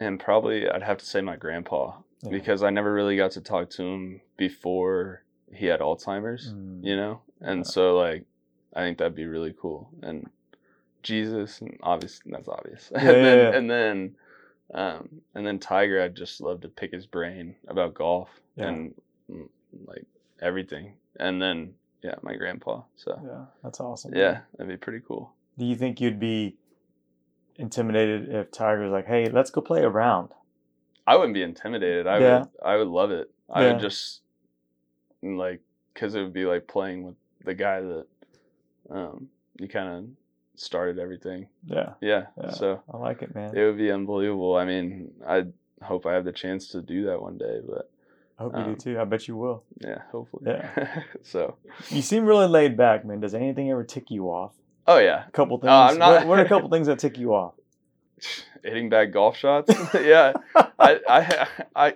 [0.00, 2.30] and probably I'd have to say my grandpa Yeah.
[2.30, 6.84] because I never really got to talk to him before he had Alzheimer's, Mm.
[6.84, 7.62] you know, and Yeah.
[7.64, 8.24] so like
[8.76, 10.28] I think that'd be really cool and
[11.02, 13.56] Jesus and obviously that's obvious Yeah, and then yeah, yeah.
[13.58, 14.16] and then
[14.74, 18.94] um, and then Tiger I'd just love to pick his brain about golf and
[19.30, 19.48] mm,
[19.86, 20.04] like
[20.42, 24.14] everything and then yeah my grandpa so Yeah, that's awesome.
[24.14, 26.56] yeah that'd be pretty cool Do you think you'd be
[27.56, 30.28] intimidated if Tiger was like, hey, let's go play a round?
[31.06, 32.38] I wouldn't be intimidated I Yeah.
[32.40, 34.20] would I would love it I would just
[35.22, 35.60] like
[35.94, 38.06] because it would be like playing with the guy that
[38.90, 40.04] um you kind of
[40.60, 42.50] started everything Yeah, yeah, Yeah.
[42.50, 43.56] so I like it, man.
[43.56, 45.46] it would be unbelievable I mean I
[45.82, 47.90] hope I have the chance to do that one day but
[48.38, 48.98] I hope you do um, too.
[49.00, 49.64] I bet you will.
[49.80, 51.02] yeah hopefully Yeah.
[51.22, 51.56] so
[51.90, 53.20] You seem really laid back, man.
[53.20, 54.52] Does anything ever tick you off?
[54.86, 55.70] oh yeah A couple things.
[55.70, 57.54] Oh, I'm not- what, what are a couple things that tick you off?
[58.64, 59.70] hitting bad golf shots.
[59.94, 60.32] yeah,
[60.78, 61.46] I, I,
[61.76, 61.94] I,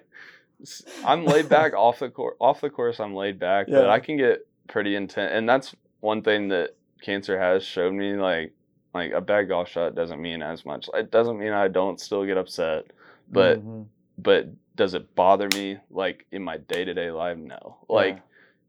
[1.05, 2.37] I'm laid back off the course.
[2.40, 6.22] Off the course, I'm laid back, but I can get pretty intense, and that's one
[6.22, 8.15] thing that cancer has showed me.
[8.15, 8.53] Like,
[8.95, 10.89] like a bad golf shot doesn't mean as much.
[10.95, 12.87] It doesn't mean I don't still get upset,
[13.31, 13.87] but Mhm.
[14.19, 17.37] but does it bother me like in my day to day life?
[17.39, 17.77] No.
[17.89, 18.23] Like, Yeah.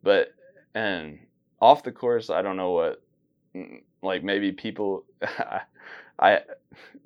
[0.04, 0.34] but
[0.76, 1.20] and
[1.62, 3.02] off the course, I don't know what.
[3.56, 5.06] mm, Like maybe people,
[6.20, 6.42] I,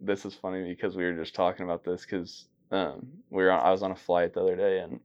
[0.01, 3.65] this is funny because we were just talking about this because um, we were on,
[3.65, 4.99] I was on a flight the other day and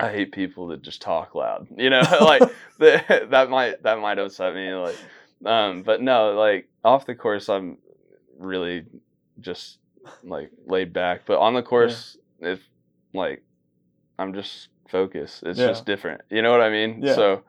[0.00, 1.68] I hate people that just talk loud.
[1.76, 2.42] You know, like
[2.78, 4.72] that, that might that might upset me.
[4.72, 4.96] Like,
[5.44, 7.78] um, but no, like off the course, I'm
[8.38, 8.84] really
[9.40, 9.78] just
[10.24, 11.22] like laid back.
[11.26, 12.60] But on the course, if
[13.14, 13.42] like
[14.18, 15.68] I'm just focused, it's Yeah.
[15.68, 16.22] just different.
[16.30, 17.02] You know what I mean?
[17.02, 17.14] Yeah.
[17.14, 17.42] So,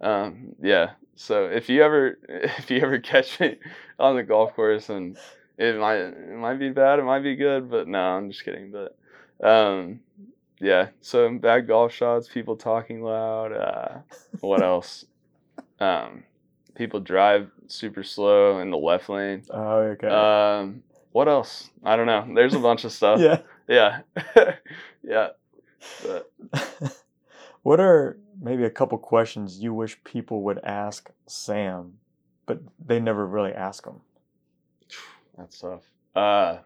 [0.00, 0.92] um, yeah.
[1.16, 3.58] So if you ever if you ever catch me
[3.98, 5.16] on the golf course and
[5.56, 8.72] it might it might be bad, it might be good, but no, I'm just kidding.
[8.72, 8.96] But
[9.46, 10.00] um,
[10.60, 10.88] yeah.
[11.00, 13.52] So bad golf shots, people talking loud.
[13.52, 13.98] Uh,
[14.40, 15.04] what else?
[15.80, 16.24] Um,
[16.78, 19.42] people drive super slow in the left lane.
[19.50, 20.06] Oh, okay.
[20.06, 21.68] Um, what else?
[21.84, 22.26] I don't know.
[22.34, 23.20] There's a bunch of stuff.
[23.20, 23.40] yeah.
[23.68, 24.00] Yeah.
[25.02, 25.28] yeah.
[26.02, 26.32] But
[27.62, 31.98] What are maybe a couple questions you wish people would ask Sam,
[32.46, 34.00] but they never really ask him?
[35.36, 35.82] that's tough.
[36.16, 36.58] Uh,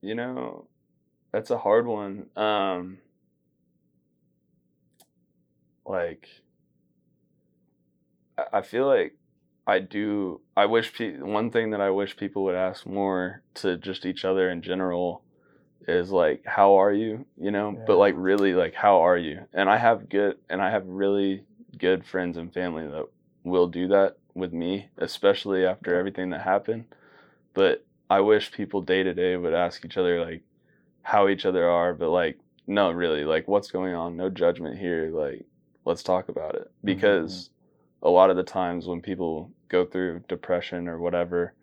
[0.00, 0.66] you know,
[1.32, 2.26] that's a hard one.
[2.36, 2.98] Um,
[5.88, 6.28] like,
[8.52, 9.14] I- feel like
[9.66, 10.40] I do.
[10.56, 14.24] I wish pe- one thing that I wish people would ask more to just each
[14.24, 15.22] other in general
[15.86, 17.84] is like, "How are you?" You know, Yeah.
[17.86, 21.44] but like really, like, "How are you?" And I have good, and I have really
[21.78, 23.06] good friends and family that
[23.44, 26.86] will do that with me, especially after everything that happened.
[27.54, 30.42] But I wish people day to day would ask each other like
[31.02, 34.16] how each other are, but like no, really, like what's going on?
[34.16, 35.10] No judgment here.
[35.12, 35.44] Like
[35.88, 37.50] let's talk about it because
[38.02, 41.54] a lot of the times when people go through depression or whatever,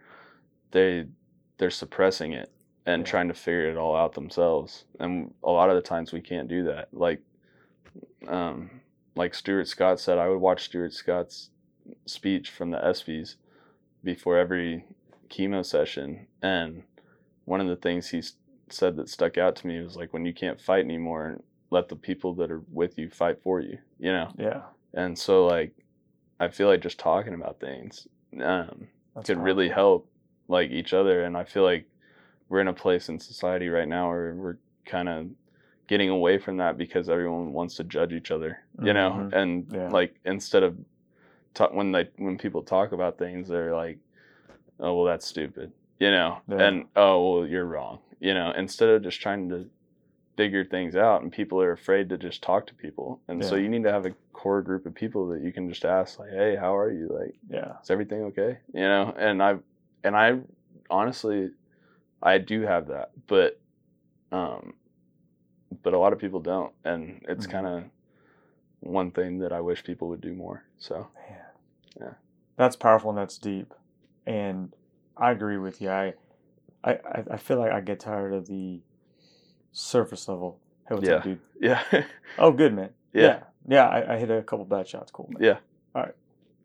[0.72, 1.06] they
[1.58, 2.52] they're suppressing it
[2.86, 3.12] and Yeah.
[3.12, 4.86] trying to figure it all out themselves.
[5.00, 6.90] And a lot of the times we can't do that.
[6.92, 7.22] Like
[8.28, 8.82] um
[9.16, 11.52] like Stuart Scott said, I would watch Stuart Scott's
[12.06, 13.36] speech from the ESPYS
[14.04, 14.86] before every
[15.30, 16.84] chemo session and
[17.46, 18.22] one of the things he
[18.70, 21.40] said that stuck out to me was like when you can't fight anymore
[21.72, 24.62] let the people that are with you fight for you you know Yeah.
[24.94, 25.74] and so like
[26.40, 28.08] i feel like just talking about things
[28.44, 30.10] um, That's could really help
[30.48, 31.86] like each other and i feel like
[32.50, 35.28] we're in a place in society right now where we're kind of
[35.88, 39.34] getting away from that because everyone wants to judge each other you know Mhm.
[39.34, 39.90] and Yeah.
[39.90, 40.78] like instead of
[41.54, 43.98] ta- when they when people talk about things they're like
[44.80, 46.60] oh well that's stupid you know Yeah.
[46.68, 49.70] and oh well you're wrong you know instead of just trying to
[50.38, 53.70] figure things out and people are afraid to just talk to people and so you
[53.70, 56.56] need to have a core group of people that you can just ask like hey
[56.56, 57.74] how are you like Yeah.
[57.82, 59.56] is everything okay you know and i
[60.04, 60.40] and i
[60.90, 61.52] honestly
[62.22, 63.60] i do have that but
[64.32, 64.74] um
[65.84, 67.52] but a lot of people don't and it's Mhm.
[67.52, 67.84] kind of
[68.82, 71.40] one thing that i wish people would do more so Man.
[72.00, 72.14] Yeah.
[72.58, 73.74] That's powerful and that's deep.
[74.28, 74.74] And
[75.18, 75.90] I agree with you.
[75.90, 76.14] I,
[76.84, 78.82] I- I feel like I get tired of the
[79.80, 80.58] surface level.
[80.88, 81.32] Hey, what's up, Yeah.
[81.32, 81.40] dude?
[81.94, 82.04] yeah
[82.40, 82.90] Oh, good, man.
[83.14, 83.22] Yeah.
[83.24, 83.40] Yeah.
[83.68, 85.12] Yeah, I, I hit a couple bad shots.
[85.12, 85.44] Cool, man.
[85.44, 85.58] yeah
[85.94, 86.16] All right.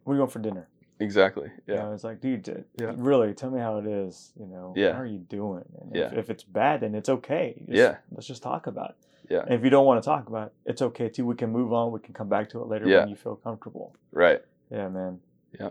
[0.04, 0.68] What are you going for dinner?
[1.00, 2.92] exactly You yeah know, it's like, dude, d- Yeah.
[2.96, 4.32] really, tell me how it is.
[4.38, 4.92] You know, Yeah.
[4.92, 5.64] how are you doing?
[5.80, 6.06] And Yeah.
[6.12, 7.54] if, if it's bad, then it's okay.
[7.66, 7.96] Just- Yeah.
[8.12, 8.96] Let's just talk about it.
[9.30, 9.40] Yeah.
[9.42, 11.24] And if you don't want to talk about it, it's okay too.
[11.24, 11.90] We can move on.
[11.92, 13.00] We can come back to it later Yeah.
[13.00, 13.96] when you feel comfortable.
[14.12, 15.20] right Yeah, man.
[15.58, 15.70] Yeah.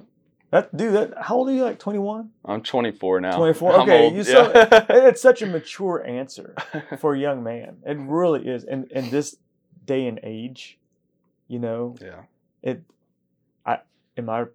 [0.52, 1.64] That dude, that how old are you?
[1.64, 2.32] Like twenty one?
[2.44, 3.82] i'm 24 now 24?
[3.82, 4.86] Okay, old, you so- yeah.
[4.90, 6.56] It's such a mature answer
[7.00, 7.78] for a young man.
[7.86, 8.64] It really is.
[8.64, 9.36] In in this
[9.86, 10.80] day and age,
[11.48, 12.22] you know, yeah
[12.64, 12.82] it
[13.66, 13.80] I
[14.18, 14.46] in my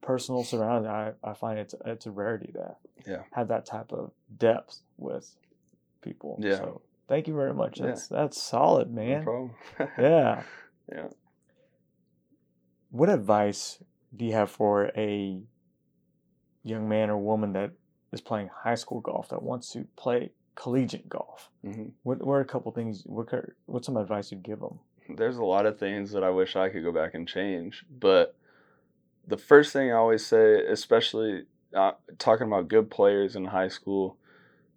[0.00, 2.74] personal surroundings, I, I find it's it's a rarity to
[3.06, 3.22] Yeah.
[3.32, 5.30] have that type of depth with
[6.02, 6.36] people.
[6.42, 6.56] Yeah.
[6.56, 7.78] So thank you very much.
[7.78, 7.86] Yeah.
[7.86, 9.22] That's that's solid, no man.
[9.22, 9.50] problem
[9.98, 10.42] yeah.
[10.90, 11.06] Yeah.
[12.90, 13.78] What advice
[14.14, 15.40] do you have for a
[16.62, 17.72] young man or woman that
[18.12, 21.50] is playing high school golf that wants to play collegiate golf?
[21.62, 23.02] hmm What, what are a couple things?
[23.06, 23.28] What
[23.66, 24.80] what's some advice you'd give them?
[25.16, 27.84] there's a lot of things that I wish I could go back and change.
[27.90, 28.36] But
[29.26, 31.44] the first thing I always say, especially
[31.74, 34.16] uh, talking about good players in high school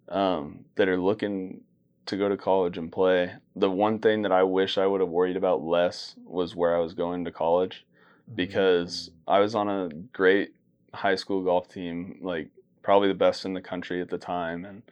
[0.08, 1.62] um, that are looking
[2.06, 5.08] to go to college and play, the one thing that I wish I would have
[5.08, 7.86] worried about less was where I was going to college
[8.34, 10.54] because I was on a great
[10.92, 12.48] high school golf team, like
[12.82, 14.82] probably the best in the country at the time, and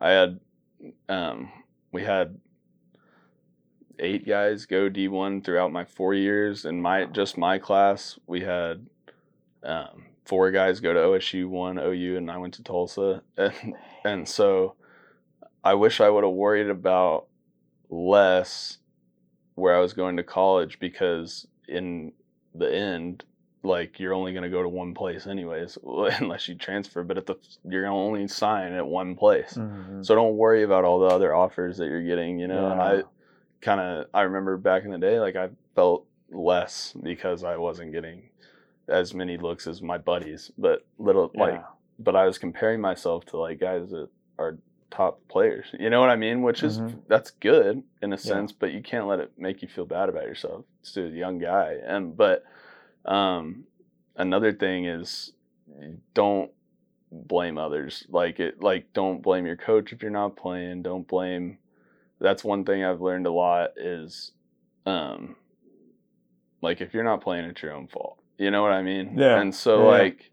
[0.00, 0.40] I had
[1.08, 1.50] um,
[1.92, 2.38] we had
[3.98, 6.64] eight guys go D1 throughout my four years.
[6.64, 8.86] In my just my class, we had
[9.62, 13.74] um, four guys go to OSU, one OU, and I went to Tulsa, and
[14.04, 14.74] and so
[15.62, 17.26] I wish I would have worried about
[17.90, 18.78] less
[19.54, 22.12] where I was going to college because in
[22.54, 23.24] the end,
[23.62, 27.02] like you're only going to go to one place anyways, unless you transfer.
[27.02, 27.36] But at the
[27.68, 30.04] you're going to only sign at one place, Mhm.
[30.04, 32.38] so don't worry about all the other offers that you're getting.
[32.38, 33.02] You know, and I
[33.60, 37.92] kind of I remember back in the day, like I felt less because I wasn't
[37.92, 38.30] getting
[38.88, 41.54] as many looks as my buddies, but little like
[41.98, 44.08] but I was comparing myself to like guys that
[44.38, 44.56] are
[44.90, 45.66] top players.
[45.78, 46.42] You know what I mean?
[46.42, 47.02] Which is Mhm.
[47.06, 50.24] that's good in a sense, but you can't let it make you feel bad about
[50.24, 50.64] yourself.
[50.80, 52.44] It's a young guy, and but
[53.04, 53.64] um,
[54.16, 55.32] another thing is
[56.14, 56.50] don't
[57.12, 58.06] blame others.
[58.08, 60.82] Like it, like don't blame your coach if you're not playing.
[60.82, 61.58] Don't blame.
[62.20, 64.32] That's one thing I've learned a lot is,
[64.84, 65.36] um,
[66.60, 68.18] like if you're not playing, it's your own fault.
[68.38, 69.16] You know what I mean?
[69.18, 69.40] Yeah.
[69.40, 69.98] And so yeah.
[69.98, 70.30] like,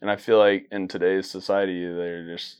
[0.00, 2.58] and I feel like in today's society, they're just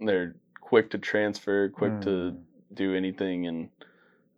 [0.00, 2.42] they're quick to transfer, quick to Mm.
[2.74, 3.68] do anything, and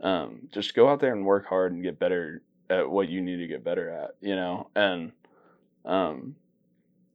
[0.03, 3.39] um, just go out there and work hard and get better at what you need
[3.39, 4.11] to get better at.
[4.21, 5.13] You know, and
[5.87, 6.37] um,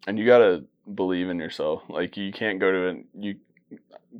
[0.07, 0.63] and you gotta
[0.95, 1.83] believe in yourself.
[1.89, 3.35] Like you can't go to a you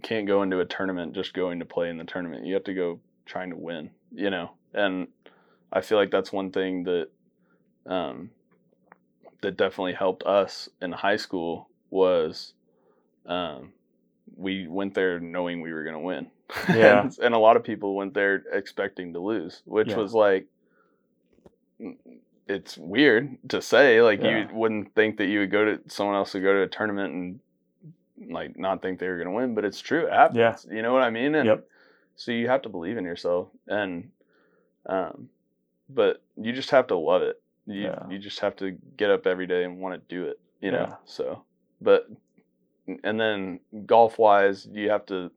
[0.03, 2.45] can't go into a tournament just going to play in the tournament.
[2.45, 3.89] You have to go trying to win.
[4.13, 5.08] You know, and
[5.71, 7.08] I feel like that's one thing that
[7.88, 8.29] um,
[9.41, 12.53] that definitely helped us in high school was
[13.25, 13.73] um,
[14.36, 16.28] we went there knowing we were going to win.
[16.69, 17.02] Yeah.
[17.02, 19.98] and, and a lot of people went there expecting to lose, which Yeah.
[19.98, 20.48] was like
[21.82, 21.96] mm,
[22.48, 24.48] it's weird to say like Yeah.
[24.50, 27.13] you wouldn't think that you would go to someone else would go to a tournament
[27.13, 30.06] and like not think they were going to win, but it's true.
[30.08, 30.38] It happens.
[30.38, 30.76] Yeah.
[30.76, 31.36] You know what I mean?
[31.36, 31.67] And Yep.
[32.15, 34.10] so you have to believe in yourself and
[34.86, 35.30] um
[35.89, 38.08] but you just have to love it you Yeah.
[38.10, 40.88] you just have to get up every day and want to do it you know
[40.89, 40.96] Yeah.
[41.06, 41.43] so
[41.82, 42.08] but
[43.04, 45.32] and then golf wise you have to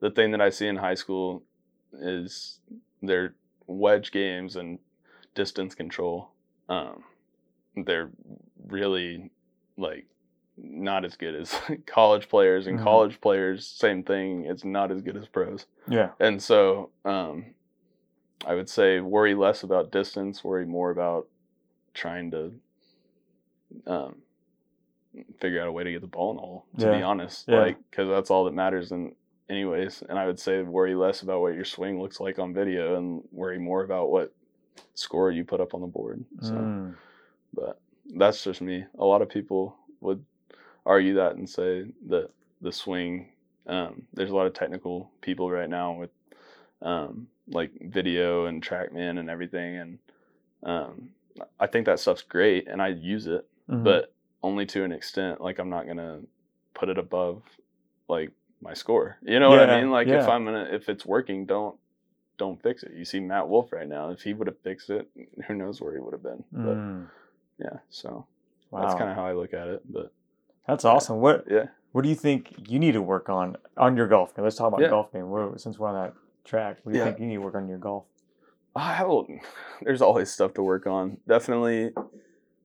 [0.00, 1.42] the thing that i see in high school
[1.92, 2.60] is
[3.02, 3.34] their
[3.66, 4.78] wedge games and
[5.34, 6.30] distance control
[6.68, 7.02] um
[7.84, 8.10] they're
[8.68, 9.30] really
[9.76, 10.06] like
[10.56, 11.54] not as good as
[11.86, 12.84] college players and Mhm.
[12.84, 16.10] college players same thing it's not as good as pros Yeah.
[16.20, 17.54] and so um,
[18.46, 21.26] I would say worry less about distance, worry more about
[21.94, 22.52] trying to
[23.86, 24.22] um,
[25.40, 26.66] figure out a way to get the ball in the hole.
[26.78, 27.60] To be honest, Yeah.
[27.60, 28.92] like because that's all that matters.
[28.92, 29.14] And
[29.48, 32.96] anyways, and I would say worry less about what your swing looks like on video,
[32.96, 34.32] and worry more about what
[34.94, 36.24] score you put up on the board.
[36.40, 36.94] So, Mm.
[37.54, 37.80] but
[38.14, 38.84] that's just me.
[38.98, 40.24] A lot of people would
[40.84, 43.32] argue that and say that the swing.
[43.66, 46.10] Um, there's a lot of technical people right now with
[46.82, 49.98] um, like video and TrackMan and everything, and
[50.62, 51.10] um,
[51.58, 53.82] I think that stuff's great, and I use it, Mhm.
[53.84, 54.12] but
[54.46, 55.40] only to an extent.
[55.40, 56.20] Like I'm not gonna
[56.74, 57.42] put it above
[58.08, 58.30] like
[58.62, 59.18] my score.
[59.22, 59.90] You know what I mean?
[59.90, 60.28] Like if.
[60.28, 61.76] I'm gonna if it's working, don't
[62.38, 62.92] don't fix it.
[62.94, 64.10] You see Matt Wolff right now.
[64.10, 65.08] If he would have fixed it,
[65.46, 66.44] who knows where he would have been.
[66.52, 67.06] But Mm,
[67.58, 68.26] yeah, so
[68.70, 68.82] wow.
[68.82, 69.82] that's kind of how I look at it.
[69.90, 70.12] But
[70.68, 71.18] That's awesome.
[71.18, 74.44] What yeah, What do you think you need to work on on your golf game?
[74.44, 74.90] Let's talk about Yeah.
[74.90, 75.28] golf game.
[75.28, 77.10] Where, since we're on that track, what do you Yeah.
[77.10, 78.04] think you need to work on your golf?
[78.76, 79.22] I have a,
[79.82, 81.16] there's always stuff to work on.
[81.26, 81.92] Definitely,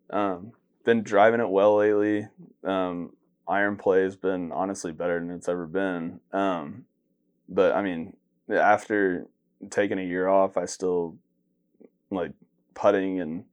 [0.09, 0.51] um,
[0.83, 2.27] been driving it well lately.
[2.63, 3.13] Um,
[3.47, 6.19] iron play has been honestly better than it's ever been.
[6.31, 6.85] Um,
[7.49, 8.15] but I mean,
[8.49, 9.27] after
[9.69, 11.17] taking a year off, I still
[12.09, 12.31] like
[12.73, 13.45] putting and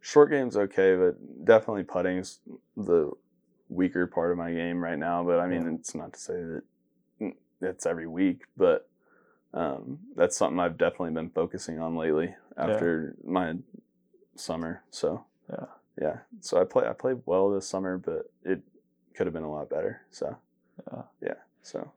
[0.00, 2.40] short game's okay, but definitely putting's
[2.76, 3.10] the
[3.68, 5.24] weaker part of my game right now.
[5.24, 5.74] But I mean, Yeah.
[5.74, 6.34] it's not to say
[7.20, 8.88] that it's every week, but
[9.54, 13.54] um, that's something I've definitely been focusing on lately after my
[14.36, 14.82] summer.
[14.90, 15.66] So Yeah.
[16.00, 16.18] Yeah.
[16.40, 18.62] So I play I played well this summer, but it
[19.14, 20.02] could have been a lot better.
[20.10, 20.36] So
[20.92, 21.02] Yeah.
[21.22, 21.34] yeah.
[21.62, 21.92] So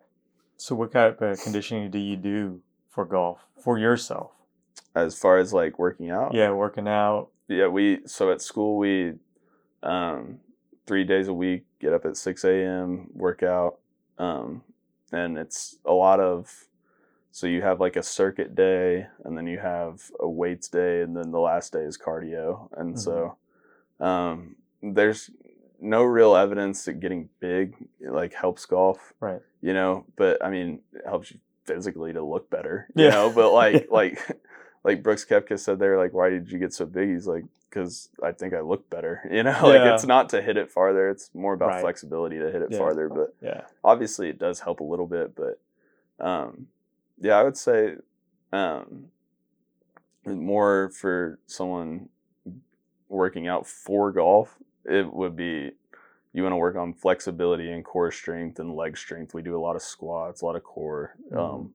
[0.57, 4.31] So, what kind of conditioning do you do for golf for yourself?
[4.95, 7.29] as far as like working out, Yeah, working out.
[7.47, 9.13] yeah we so at school we
[9.83, 10.39] um
[10.87, 13.77] three days a week get up at 6 a.m work out
[14.17, 14.63] um
[15.11, 16.67] and it's a lot of
[17.31, 21.15] so you have like a circuit day and then you have a weights day and
[21.15, 23.37] then the last day is cardio and so
[23.99, 25.29] um there's
[25.79, 29.41] no real evidence that getting big like helps golf Right.
[29.61, 33.09] you know but i mean it helps you physically to look better you Yeah.
[33.11, 34.19] know but like like
[34.83, 38.09] like brooks koepka said there like why did you get so big he's like because
[38.23, 39.93] i think i look better you know like Yeah.
[39.93, 41.81] it's not to hit it farther it's more about Right.
[41.81, 42.77] flexibility to hit it Yeah.
[42.77, 43.61] farther but Yeah.
[43.83, 45.59] obviously it does help a little bit but
[46.25, 46.67] um
[47.19, 47.95] yeah i would say
[48.53, 49.07] um
[50.25, 52.09] more for someone
[53.09, 55.71] working out for golf it would be
[56.33, 59.59] you want to work on flexibility and core strength and leg strength we do a
[59.61, 61.39] lot of squats a lot of core Mhm.
[61.39, 61.73] um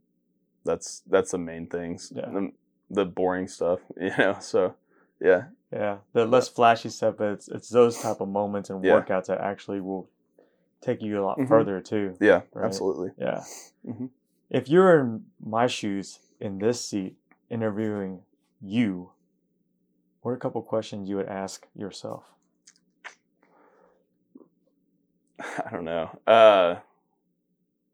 [0.65, 2.27] that's that's the main things Yeah.
[2.31, 2.53] the,
[2.91, 4.75] the boring stuff you know so
[5.21, 5.99] yeah Yeah.
[6.13, 9.01] The less flashy stuff, but it's, it's those type of moments and Yeah.
[9.01, 10.11] workouts that actually will
[10.83, 11.49] take you a lot Mhm.
[11.49, 12.17] further too.
[12.21, 12.67] yeah Right.
[12.67, 13.43] absolutely Yeah.
[13.87, 14.11] Mhm.
[14.51, 17.17] If you're in my shoes in this seat
[17.49, 18.21] interviewing
[18.61, 19.13] you,
[20.23, 22.25] what are a couple questions you would ask yourself?
[25.41, 26.19] I don't know.
[26.27, 26.77] Uh,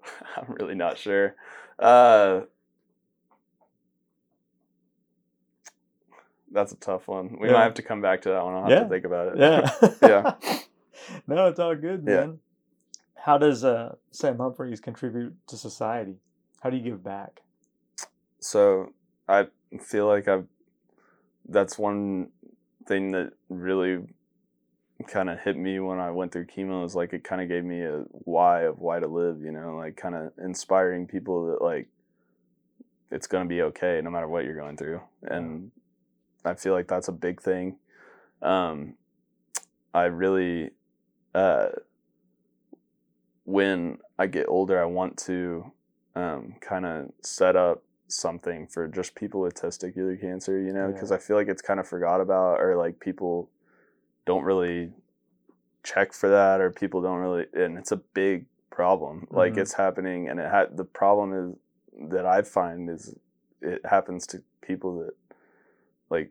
[0.37, 1.35] I'm really not sure.
[1.79, 2.43] Uh,
[6.53, 7.39] that's a tough one.
[7.41, 7.55] We Yeah.
[7.55, 8.55] might have to come back to that one.
[8.55, 8.83] I'll have Yeah.
[8.85, 9.39] to think about it.
[9.39, 9.71] Yeah.
[10.03, 10.35] Yeah.
[11.27, 12.21] no, it's all good, Yeah.
[12.21, 12.39] man.
[13.17, 16.17] How does uh, Sam Humphreys contribute to society?
[16.61, 17.43] How do you give back?
[18.41, 18.93] so
[19.29, 19.49] I
[19.81, 20.47] feel like I've
[21.49, 22.29] that's one
[22.87, 24.01] thing that really
[25.07, 27.65] kind of hit me when I went through chemo is like it kind of gave
[27.65, 31.63] me a why of why to live, you know, like kind of inspiring people that
[31.63, 31.89] like
[33.11, 35.01] it's going to be okay no matter what you're going through.
[35.23, 35.71] And
[36.45, 37.77] I feel like that's a big thing.
[38.43, 38.95] Um
[39.95, 40.71] I really
[41.35, 41.69] uh
[43.45, 45.73] when I get older I want to
[46.15, 50.93] um, kind of set up something for just people with testicular cancer, you know, Yeah.
[50.93, 53.51] because I feel like it's kind of forgot about or like people
[54.25, 54.93] don't really
[55.83, 59.27] check for that or people don't really and it's a big problem.
[59.31, 59.59] Like Mhm.
[59.59, 63.15] it's happening and it had the problem is that I find is
[63.61, 65.15] it happens to people that
[66.11, 66.31] like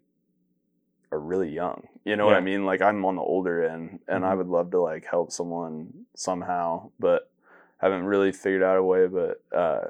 [1.11, 1.88] are really young.
[2.03, 2.65] You know what I mean?
[2.65, 4.38] Like I'm on the older end and I Mhm.
[4.38, 7.30] would love to like help someone somehow, but
[7.78, 9.88] haven't really figured out a way, but uh,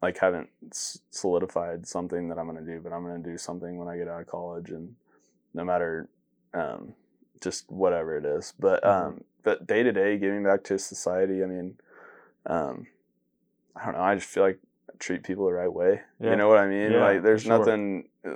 [0.00, 0.48] like haven't
[1.10, 2.80] solidified something that I'm gonna do.
[2.80, 4.94] But I'm gonna do something when I get out of college, and
[5.54, 6.08] no matter
[6.54, 6.94] um,
[7.40, 8.52] just whatever it is.
[8.58, 8.88] But Mhm.
[9.06, 11.42] um, but day to day, giving back to society.
[11.42, 11.78] I mean,
[12.46, 12.86] um,
[13.76, 14.00] I don't know.
[14.00, 16.02] I just feel like I treat people the right way.
[16.20, 16.30] Yeah.
[16.30, 16.92] You know what I mean?
[16.92, 17.58] Yeah, like, there's sure.
[17.58, 18.08] nothing.
[18.24, 18.34] uh,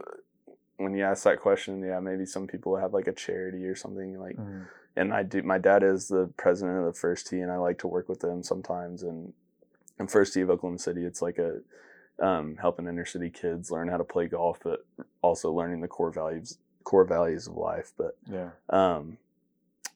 [0.79, 4.19] When you ask that question, yeah, maybe some people have like a charity or something
[4.19, 4.67] like Mhm.
[4.97, 5.43] and I do.
[5.43, 8.21] My dad is the president of the First Tee, and I like to work with
[8.21, 9.03] them sometimes.
[9.03, 9.33] And
[10.07, 11.61] First Tee of Oklahoma City, it's like a
[12.25, 14.85] um, helping inner city kids learn how to play golf, but
[15.23, 17.93] also learning the core values core values of life.
[17.97, 18.51] But Yeah.
[18.71, 19.19] um,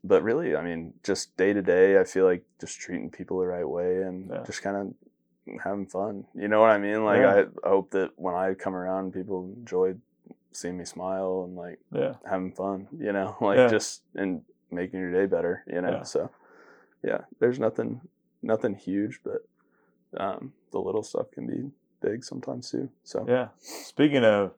[0.04, 3.46] but really, I mean, just day to day, I feel like just treating people the
[3.46, 4.42] right way and Yeah.
[4.44, 6.26] just kind of having fun.
[6.34, 7.04] You know what I mean?
[7.04, 7.44] Like Yeah.
[7.64, 9.94] I hope that when I come around, people enjoy
[10.52, 12.14] seeing me smile and like Yeah.
[12.28, 13.68] having fun, you know, like Yeah.
[13.68, 16.02] just and making your day better, you know.
[16.04, 16.30] So
[17.02, 18.00] yeah, there's nothing
[18.42, 19.46] nothing huge, but
[20.16, 22.88] um the little stuff can be big sometimes too.
[23.04, 23.48] So Yeah.
[23.58, 24.52] Speaking of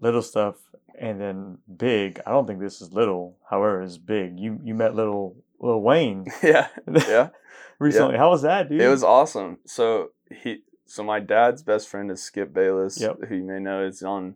[0.00, 0.56] little stuff
[0.98, 3.36] and then big, I don't think this is little.
[3.48, 4.38] However, it's big.
[4.38, 6.68] You you met little Lil Wayne yeah,
[7.08, 7.28] yeah.
[7.78, 8.16] recently.
[8.16, 8.80] How was that, dude?
[8.80, 9.58] It was awesome.
[9.64, 13.24] So he, so my dad's best friend is Skip Bayless, Yep.
[13.28, 14.34] who you may know is on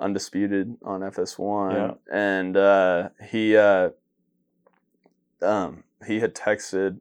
[0.00, 1.94] Undisputed on FS1, Yeah.
[2.12, 3.90] and uh, he, uh,
[5.42, 6.98] um, he had texted,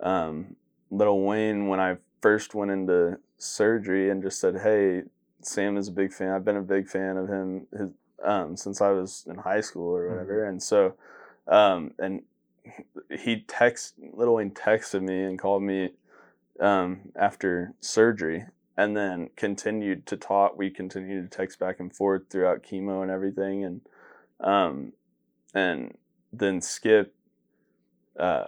[0.00, 0.56] um,
[0.94, 5.02] Lil Wayne when I first went into surgery and just said, "Hey,
[5.42, 6.30] Sam is a big fan.
[6.30, 7.90] I've been a big fan of him his,
[8.22, 10.94] um, since I was in high school or whatever." And so,
[11.48, 12.22] um, and
[13.10, 15.90] he text Lil Wayne texted me and called me
[16.60, 20.56] um, after surgery, and then continued to talk.
[20.56, 23.80] We continued to text back and forth throughout chemo and everything, and
[24.40, 24.92] um,
[25.52, 25.96] and
[26.32, 27.14] then Skip,
[28.18, 28.46] uh,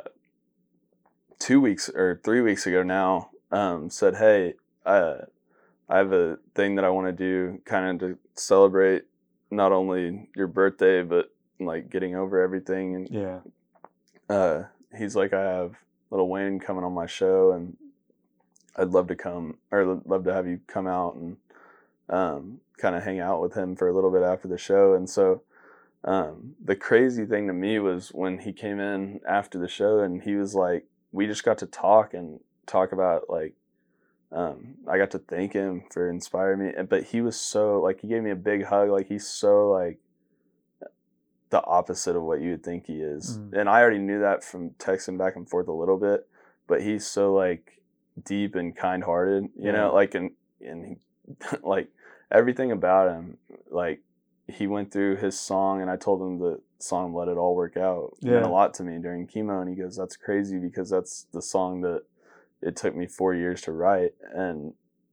[1.38, 5.18] two weeks or three weeks ago now, um, said, "Hey, uh,
[5.88, 9.04] I have a thing that I want to do, kind of to celebrate
[9.50, 13.40] not only your birthday, but like getting over everything." And yeah.
[14.28, 14.64] uh,
[14.96, 15.76] he's like, I have
[16.10, 17.76] Lil Wayne coming on my show, and
[18.76, 21.36] I'd love to come, or love to have you come out and
[22.08, 24.94] um, kind of hang out with him for a little bit after the show.
[24.94, 25.42] And so,
[26.04, 30.22] um, the crazy thing to me was when he came in after the show, and
[30.22, 33.54] he was like, we just got to talk and talk about like.
[34.32, 38.08] Um, I got to thank him for inspiring me, but he was so like he
[38.08, 38.90] gave me a big hug.
[38.90, 39.98] Like he's so like
[41.50, 43.38] the opposite of what you would think he is.
[43.38, 43.60] Mm.
[43.60, 46.26] And I already knew that from texting back and forth a little bit,
[46.66, 47.80] but he's so like
[48.24, 49.72] deep and kind hearted, you Yeah.
[49.72, 50.96] know, like and and he,
[51.62, 51.88] like
[52.30, 53.38] everything about him,
[53.70, 54.00] like
[54.48, 57.76] he went through his song and I told him the song Let It All Work
[57.76, 61.26] Out meant a lot to me during chemo and he goes, That's crazy because that's
[61.32, 62.02] the song that
[62.62, 64.72] it took me four years to write and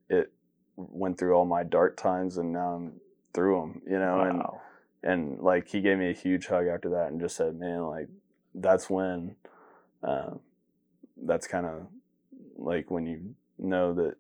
[0.10, 0.32] it
[0.76, 2.94] went through all my dark times and now I'm
[3.34, 4.62] through them, you know, and Wow.
[5.04, 8.08] and like he gave me a huge hug after that and just said man like
[8.56, 9.36] that's when
[10.04, 10.32] uh,
[11.26, 11.88] that's kind of
[12.58, 14.16] like when you know that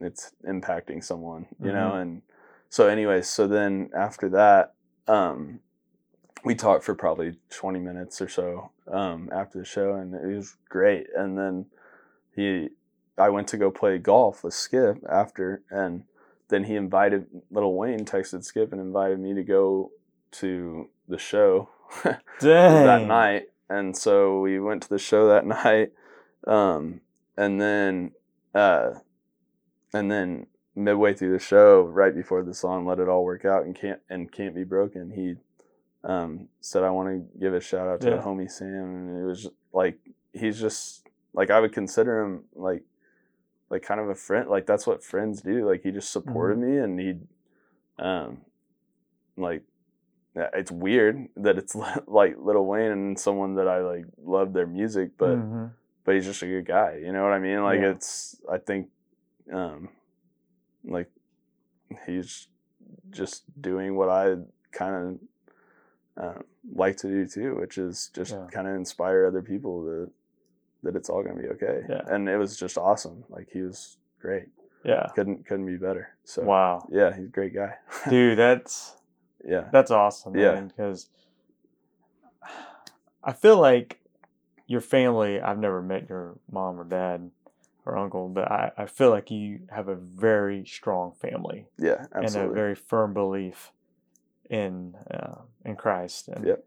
[0.00, 2.22] it's impacting someone you know and
[2.68, 4.74] so anyways so then after that
[5.06, 5.60] um
[6.44, 10.56] we talked for probably 20 minutes or so um after the show and it was
[10.68, 11.66] great and then
[12.34, 12.68] he
[13.18, 16.04] i went to go play golf with skip after and
[16.48, 19.90] then he invited lil wayne texted skip and invited me to go
[20.30, 21.68] to the show
[22.40, 25.92] that night and so we went to the show that night
[26.46, 27.00] um
[27.36, 28.10] and then
[28.54, 28.90] uh
[29.94, 33.64] and then midway through the show right before the song let it all work out
[33.64, 35.34] and can't and can't be broken he
[36.04, 38.22] um said i want to give a shout out to Yeah.
[38.22, 38.68] homie sam
[39.08, 39.98] and it was like
[40.32, 42.82] he's just like i would consider him like
[43.70, 46.76] like kind of a friend like that's what friends do like he just supported me
[46.78, 47.14] and he
[47.98, 48.38] um
[49.36, 49.62] like
[50.34, 51.74] it's weird that it's
[52.06, 55.70] like Lil Wayne and someone that I like love their music, but Mhm.
[56.04, 56.96] but he's just a good guy.
[57.04, 57.62] You know what I mean?
[57.62, 57.90] Like Yeah.
[57.90, 58.88] it's I think
[59.52, 59.90] um
[60.84, 61.10] like
[62.06, 62.48] he's
[63.10, 64.36] just doing what I
[64.72, 65.18] kind of
[66.20, 66.34] uh,
[66.74, 68.46] like to do too, which is just Yeah.
[68.52, 70.10] kind of inspire other people that
[70.84, 71.82] that it's all gonna be okay.
[71.88, 72.02] Yeah.
[72.06, 73.24] And it was just awesome.
[73.28, 74.48] Like he was great.
[74.84, 75.06] yeah.
[75.14, 76.16] Couldn't couldn't be better.
[76.24, 76.86] So Wow.
[76.90, 77.74] yeah, he's a great guy.
[78.10, 78.96] Dude, that's
[79.44, 79.68] yeah.
[79.72, 80.60] That's awesome, Yeah.
[80.60, 81.08] Because
[83.24, 83.98] I feel like
[84.66, 85.40] your family.
[85.40, 87.30] I've never met your mom or dad
[87.84, 92.40] or uncle, but I, I feel like you have a very strong family Yeah, absolutely.
[92.40, 93.72] and a very firm belief
[94.52, 96.28] in uh, in Christ.
[96.28, 96.64] And Yep.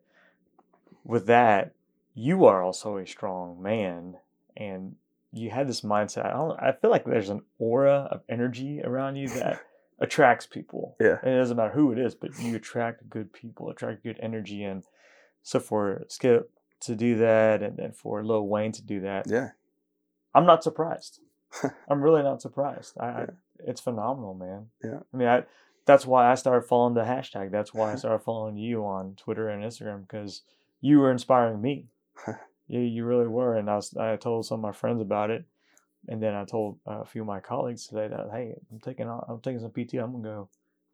[1.06, 1.74] with that,
[2.14, 4.18] you are also a strong man,
[4.58, 4.96] and
[5.32, 6.26] you had this mindset.
[6.26, 6.60] I don't.
[6.60, 9.62] I feel like there's an aura of energy around you that
[10.00, 10.96] attracts people.
[11.00, 11.20] Yeah.
[11.22, 14.64] And it doesn't matter who it is, but you attract good people, attract good energy.
[14.64, 14.84] And
[15.44, 19.52] so for Skip to do that and then for Lil Wayne to do that, yeah.
[20.34, 21.20] I'm not surprised.
[21.90, 22.98] I'm really not surprised.
[23.00, 23.26] I, I
[23.60, 24.68] it's phenomenal, man.
[24.84, 25.00] Yeah.
[25.14, 25.44] I mean, I
[25.86, 27.52] that's why I started following the hashtag.
[27.52, 30.42] That's why I started following you on Twitter and Instagram because
[30.82, 31.86] you were inspiring me.
[32.28, 33.56] yeah, you really were.
[33.56, 35.46] And I was I told some of my friends about it,
[36.08, 39.08] and then I told uh, a few of my colleagues today that hey, I'm taking
[39.08, 39.96] I'm taking some PT.
[39.96, 40.50] I'm gonna go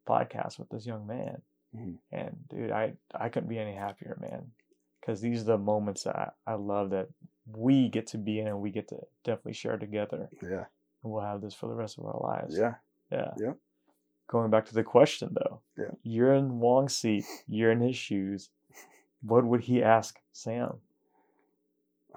[0.08, 1.42] podcast with this young man.
[1.76, 1.96] Mhm.
[2.12, 4.52] And dude, I I couldn't be any happier, man.
[5.00, 7.08] Because these are the moments that I, I love that
[7.52, 10.30] we get to be in and we get to definitely share together.
[10.44, 10.66] Yeah.
[11.04, 12.56] And we'll have this for the rest of our lives.
[12.56, 12.76] Yeah.
[13.12, 13.32] Yeah.
[13.40, 13.54] Yeah.
[14.32, 15.60] Going back to the question though.
[15.78, 15.92] Yeah.
[16.04, 17.26] You're in Wong's seat.
[17.50, 18.50] You're in his shoes.
[19.22, 20.78] What would he ask Sam?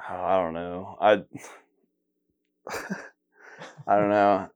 [0.09, 0.97] I don't know.
[1.01, 1.23] I
[3.87, 4.49] I don't know.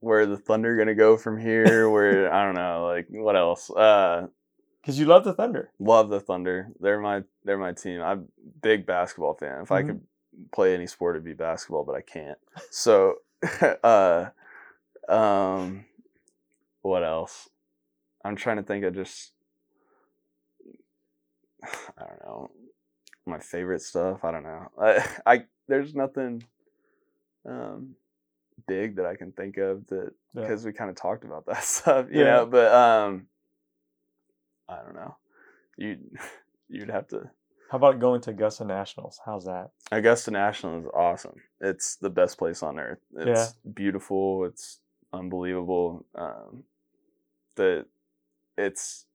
[0.00, 1.88] where the Thunder gonna go from here?
[1.88, 3.70] where I don't know, like what else?
[3.70, 4.26] Uh,
[4.82, 5.70] Because you love the Thunder.
[5.78, 6.68] love the Thunder.
[6.80, 8.02] They're my they're my team.
[8.02, 9.62] I'm a big basketball fan.
[9.62, 9.86] If I Mhm.
[9.86, 10.00] could
[10.52, 12.38] play any sport, it'd be basketball, but I can't.
[12.70, 13.14] So,
[13.82, 14.26] uh,
[15.08, 15.84] um,
[16.84, 17.48] what else?
[18.24, 19.32] I'm trying to think of just
[21.98, 22.50] I don't know
[23.26, 24.22] my favorite stuff.
[24.22, 24.66] I don't know.
[24.78, 26.44] I, I there's nothing
[27.48, 27.94] um
[28.68, 30.42] big that I can think of that Yeah.
[30.42, 32.24] because we kind of talked about that stuff, you Yeah.
[32.36, 32.46] know.
[32.46, 33.26] But um,
[34.68, 35.16] I don't know.
[35.78, 35.98] You
[36.68, 37.30] you'd have to.
[37.70, 39.18] How about going to Augusta Nationals?
[39.24, 39.70] How's that?
[39.90, 41.40] Augusta Nationals is awesome.
[41.60, 43.00] It's the best place on earth.
[43.16, 44.44] It's beautiful.
[44.44, 44.80] It's
[45.12, 46.04] unbelievable.
[46.14, 46.64] Um,
[47.56, 47.86] the
[48.56, 49.06] it's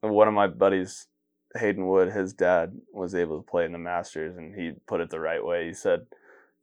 [0.00, 1.08] one of my buddies,
[1.56, 2.12] Hayden Wood.
[2.12, 5.44] His dad was able to play in the Masters, and he put it the right
[5.44, 5.66] way.
[5.66, 6.06] He said,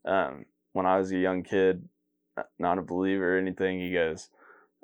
[0.05, 1.87] um, "When I was a young kid,
[2.37, 4.29] uh, not a believer or anything, he goes,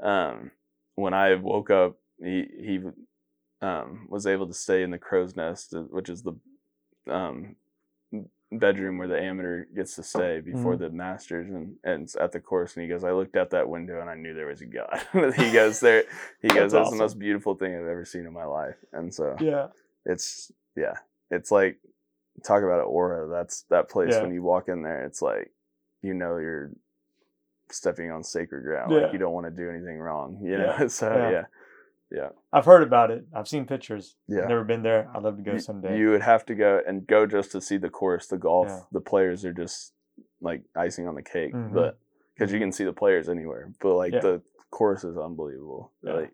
[0.02, 0.52] um,
[0.96, 2.80] when I woke up, he he
[3.62, 6.34] um, was able to stay in the crow's nest, uh, which is the
[7.12, 7.56] um,
[8.52, 10.80] bedroom where the amateur gets to stay before Mhm.
[10.80, 13.68] the masters and, and it's at the course and he goes i looked out that
[13.68, 15.02] window and i knew there was a god
[15.36, 16.04] he goes there
[16.42, 16.98] he That's goes that's awesome.
[16.98, 19.68] the most beautiful thing i've ever seen in my life and so Yeah.
[20.06, 20.94] it's yeah
[21.30, 21.80] it's like
[22.46, 24.22] talk about an aura that's that place Yeah.
[24.22, 25.52] when you walk in there it's like
[26.02, 26.72] you know you're
[27.70, 29.00] stepping on sacred ground Yeah.
[29.00, 30.88] like you don't want to do anything wrong you know Yeah.
[31.00, 31.46] so Yeah.
[32.12, 33.26] Yeah I've heard about it.
[33.34, 34.16] I've seen pictures.
[34.28, 35.10] yeah Never been there.
[35.14, 35.98] I'd love to go you, someday.
[35.98, 38.80] you would have to go and go just to see the course the golf Yeah.
[38.92, 39.94] the players are just
[40.42, 41.74] like icing on the cake Mhm.
[41.74, 41.98] but
[42.34, 44.20] because you can see the players anywhere but like Yeah.
[44.22, 44.42] the
[44.72, 46.14] course is unbelievable Yeah.
[46.14, 46.34] like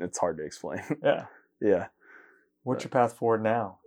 [0.00, 1.26] it's hard to explain yeah.
[1.60, 1.86] yeah
[2.64, 3.78] What's your path forward now?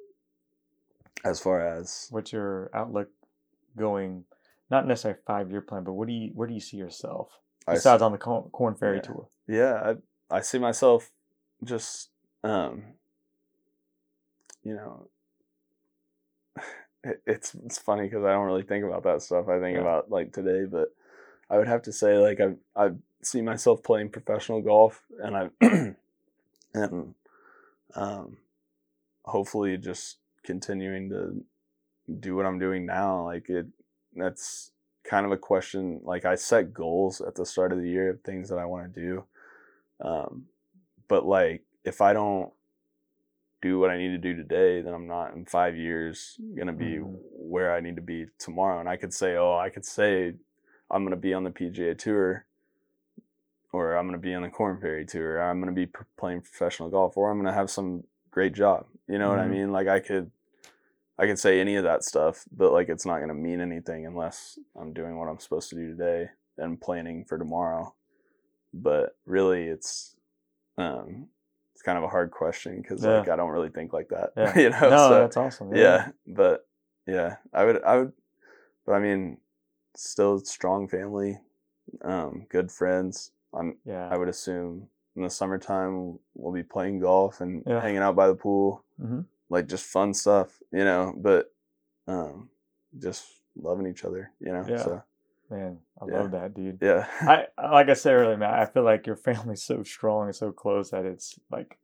[1.23, 3.09] as far as What's your outlook
[3.77, 4.25] going?
[4.71, 8.01] Not necessarily five year plan, but what do you where do you see yourself besides
[8.01, 9.27] on the Korn, Ferry tour?
[9.47, 9.95] yeah I,
[10.31, 11.11] I see myself
[11.63, 12.09] just
[12.43, 12.83] um
[14.63, 15.07] you know
[17.03, 19.81] it, it's it's funny because i don't really think about that stuff i think Yeah.
[19.81, 20.93] about like today but
[21.49, 25.49] i would have to say like i i see myself playing professional golf and i
[26.73, 27.13] and
[27.95, 28.37] um
[29.25, 31.43] hopefully just continuing to
[32.19, 33.67] do what i'm doing now like it
[34.15, 34.71] that's
[35.03, 38.21] kind of a question like i set goals at the start of the year of
[38.21, 39.23] things that i want to do
[40.01, 40.45] um,
[41.07, 42.51] but like, if I don't
[43.61, 46.97] do what I need to do today, then I'm not in five years gonna be
[46.97, 47.19] Mhm.
[47.31, 48.79] where I need to be tomorrow.
[48.79, 50.35] And I could say, oh, I could say
[50.89, 52.45] I'm gonna be on the PGA Tour,
[53.71, 56.41] or I'm gonna be on the Korn Ferry Tour, or I'm gonna be p- playing
[56.41, 58.87] professional golf, or I'm gonna have some great job.
[59.07, 59.51] You know what I Mhm.
[59.51, 59.71] mean?
[59.71, 60.31] Like I could,
[61.19, 64.57] I could say any of that stuff, but like it's not gonna mean anything unless
[64.75, 67.93] I'm doing what I'm supposed to do today and planning for tomorrow
[68.73, 70.15] but really it's
[70.77, 71.27] um
[71.73, 74.57] it's kind of a hard question because like i don't really think like that Yeah.
[74.59, 75.75] you know no, so, that's awesome.
[75.75, 75.79] yeah.
[75.81, 76.67] yeah but
[77.07, 78.13] yeah i would i would
[78.85, 79.37] but i mean
[79.95, 81.39] still strong family
[82.03, 84.07] um good friends i'm Yeah.
[84.11, 87.81] i would assume in the summertime we'll be playing golf and Yeah.
[87.81, 89.25] hanging out by the pool Mhm.
[89.49, 91.53] like just fun stuff you know but
[92.07, 92.49] um
[92.97, 94.77] just loving each other you know Yeah.
[94.83, 95.03] so
[95.51, 96.19] Man, I Yeah.
[96.19, 96.79] love that, dude.
[96.81, 98.53] yeah I I- like I said earlier, man.
[98.53, 101.77] I feel like your family's so strong and so close that it's like,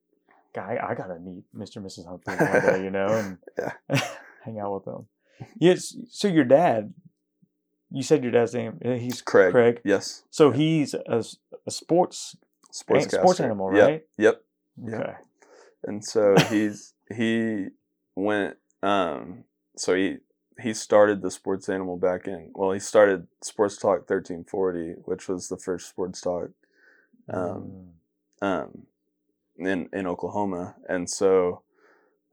[0.54, 1.78] guy, I gotta meet Mr.
[1.78, 2.08] and Mrs.
[2.08, 4.02] Humphrey one day, you know, and Yeah.
[4.46, 5.08] hang out with them.
[5.60, 5.96] Yes.
[6.10, 6.94] So your dad,
[7.92, 8.80] you said your dad's name.
[8.84, 9.82] uh, He's craig Craig.
[9.84, 11.24] yes So he's a
[11.70, 12.36] sports
[12.72, 14.06] sports sports animal, Yep, right?
[14.18, 14.42] yep
[14.82, 14.96] Yeah.
[15.00, 15.14] Okay.
[15.84, 17.68] and so he's he
[18.16, 19.44] went um
[19.78, 20.18] so he
[20.60, 25.48] he started the sports animal back in well he started sports talk 1340 which was
[25.50, 26.50] the first sports talk
[27.32, 27.88] um
[28.42, 28.84] um
[29.58, 30.76] in in oklahoma.
[30.88, 31.62] And so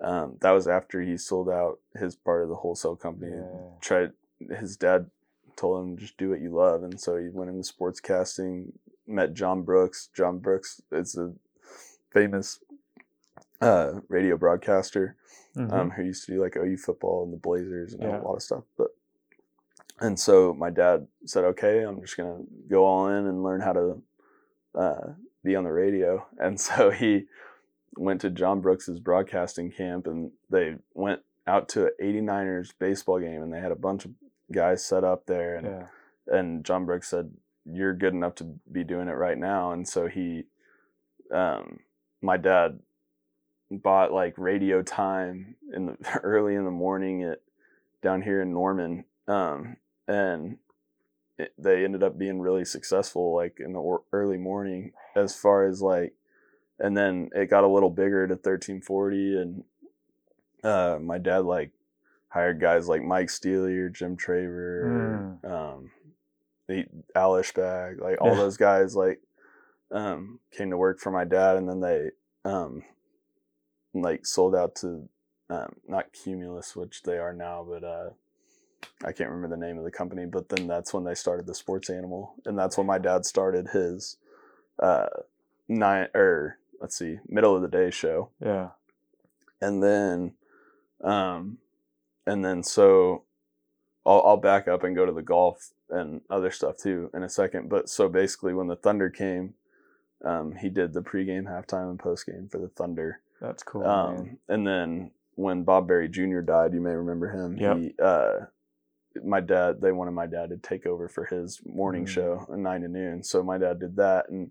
[0.00, 3.70] um that was after he sold out his part of the wholesale company and Yeah.
[3.80, 4.12] tried
[4.58, 5.10] his dad
[5.56, 6.82] told him just do what you love.
[6.82, 8.72] And so he went into sportscasting
[9.06, 10.08] met john brooks.
[10.14, 11.32] John brooks is a
[12.10, 12.60] famous
[13.60, 15.16] uh radio broadcaster
[15.56, 15.72] Mhm.
[15.72, 18.20] um who used to do like ou football and the blazers and Yeah.
[18.20, 18.88] a lot of stuff but
[20.00, 23.72] and so my dad said okay i'm just gonna go all in and learn how
[23.72, 24.02] to
[24.74, 25.12] uh
[25.44, 27.26] be on the radio and so he
[27.96, 33.42] went to john brooks's broadcasting camp and they went out to an 89ers baseball game
[33.42, 34.12] and they had a bunch of
[34.50, 35.86] guys set up there and yeah.
[36.26, 37.30] and John Brooks said,
[37.66, 40.44] "You're good enough to be doing it right now." And so he,
[41.30, 41.80] um,
[42.22, 42.80] my dad,
[43.78, 47.40] bought like radio time in the early in the morning at
[48.02, 50.58] down here in Norman, um, and
[51.38, 55.64] it, they ended up being really successful like in the or- early morning as far
[55.64, 56.14] as like
[56.78, 59.64] and then it got a little bigger to 1340 and
[60.62, 61.70] uh my dad like
[62.28, 65.90] hired guys like Mike Steely or Jim Traber or um
[66.66, 68.36] the Al Eschbach, like all Yeah.
[68.36, 69.20] those guys like
[69.90, 72.10] um came to work for my dad and then they
[72.44, 72.82] um
[73.94, 75.08] like sold out to
[75.50, 78.10] um not Cumulus which they are now but uh
[79.04, 81.54] I can't remember the name of the company but then that's when they started the
[81.54, 84.16] sports animal and that's when my dad started his
[84.82, 85.06] uh
[85.68, 88.70] nine or let's see middle of the day show Yeah.
[89.60, 90.32] and then
[91.02, 91.58] um
[92.26, 93.24] and then so
[94.06, 97.28] I'll, I'll back up and go to the golf and other stuff too in a
[97.28, 99.54] second but so basically when the thunder came
[100.24, 103.84] um he did the pregame halftime and postgame for the thunder That's cool.
[103.86, 107.76] um and then when bob barry jr died you may remember him Yep.
[107.76, 108.32] he uh
[109.24, 112.08] my dad they wanted my dad to take over for his morning Mm.
[112.08, 114.50] show at nine to noon so my dad did that and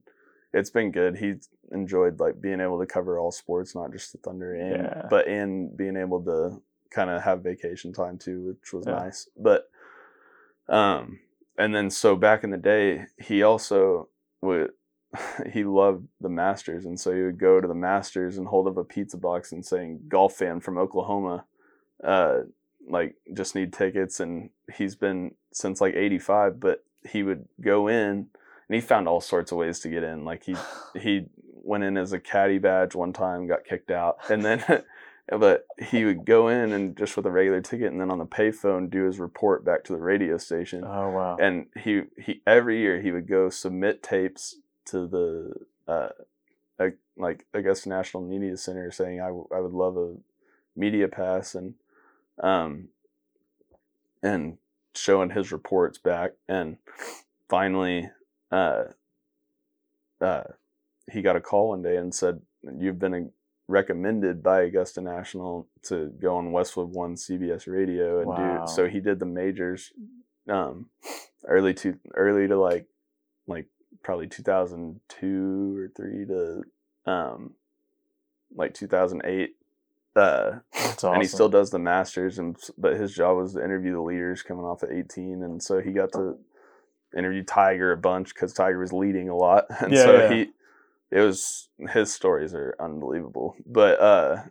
[0.53, 1.35] it's been good He
[1.71, 5.07] enjoyed like being able to cover all sports not just the thunder and Yeah.
[5.09, 8.93] but and being able to kind of have vacation time too which was Yeah.
[8.95, 9.69] nice but
[10.69, 11.19] um
[11.57, 14.09] and then so back in the day he also
[14.41, 14.71] would
[15.51, 18.77] he loved the masters and so he would go to the masters and hold up
[18.77, 21.45] a pizza box and saying golf fan from oklahoma
[22.03, 22.39] uh
[22.89, 28.27] like just need tickets and he's been since like 85 but he would go in
[28.67, 30.55] and he found all sorts of ways to get in like he
[30.99, 31.25] he
[31.63, 34.63] went in as a caddy badge one time got kicked out and then
[35.29, 38.25] but he would go in and just with a regular ticket and then on the
[38.25, 41.37] payphone do his report back to the radio station oh wow.
[41.39, 45.53] and he he every year he would go submit tapes to the
[45.87, 46.09] uh
[46.79, 50.15] uh, like Augusta National Media Center saying I, w- I would love a
[50.75, 51.75] media pass and
[52.41, 52.89] um
[54.21, 54.57] and
[54.95, 56.77] showing his reports back and
[57.49, 58.09] finally
[58.51, 58.85] uh
[60.21, 60.43] uh
[61.11, 62.41] he got a call one day and said
[62.79, 63.19] you've been uh,
[63.67, 68.65] recommended by Augusta National to go on Westwood One CBS Radio and Wow.
[68.65, 69.91] do so he did the majors
[70.49, 70.87] um
[71.47, 72.87] early to early to like
[73.47, 73.67] like
[74.03, 76.63] probably 2002 or 3 to
[77.05, 77.51] um
[78.55, 79.55] like 2008
[80.15, 81.13] uh That's awesome.
[81.13, 84.43] and he still does the masters and but his job was to interview the leaders
[84.43, 86.37] coming off at 18 and so he got to
[87.17, 90.33] interview tiger a bunch because tiger was leading a lot and Yeah, so yeah.
[90.33, 90.49] he
[91.11, 94.43] it was his stories are unbelievable but uh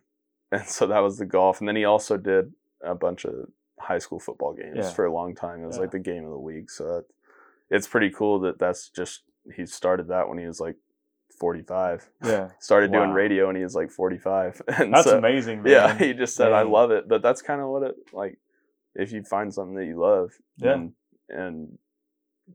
[0.51, 2.53] and so that was the golf and then he also did
[2.85, 3.35] a bunch of
[3.79, 4.91] high school football games Yeah.
[4.91, 7.05] for a long time it was like the game of the week so that,
[7.71, 9.23] it's pretty cool that that's just
[9.57, 10.77] he started that when he was like
[11.39, 12.51] 45 Yeah.
[12.61, 15.73] started doing radio when he was like 45 and That's so, amazing, man.
[15.73, 18.39] yeah he just said i love it but that's kind of what it like
[18.95, 20.71] if you find something that you love Yeah.
[20.73, 20.93] then,
[21.31, 21.79] and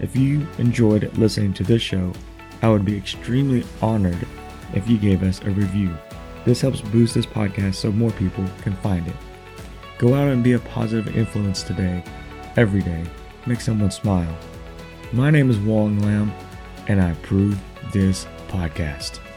[0.00, 2.12] If you enjoyed listening to this show,
[2.62, 4.26] I would be extremely honored
[4.74, 5.96] if you gave us a review.
[6.44, 9.14] This helps boost this podcast so more people can find it.
[9.98, 12.02] Go out and be a positive influence today,
[12.56, 13.04] every day.
[13.46, 14.36] Make someone smile.
[15.12, 16.32] My name is Wong Lam,
[16.88, 17.60] and I approve
[17.92, 19.31] this podcast.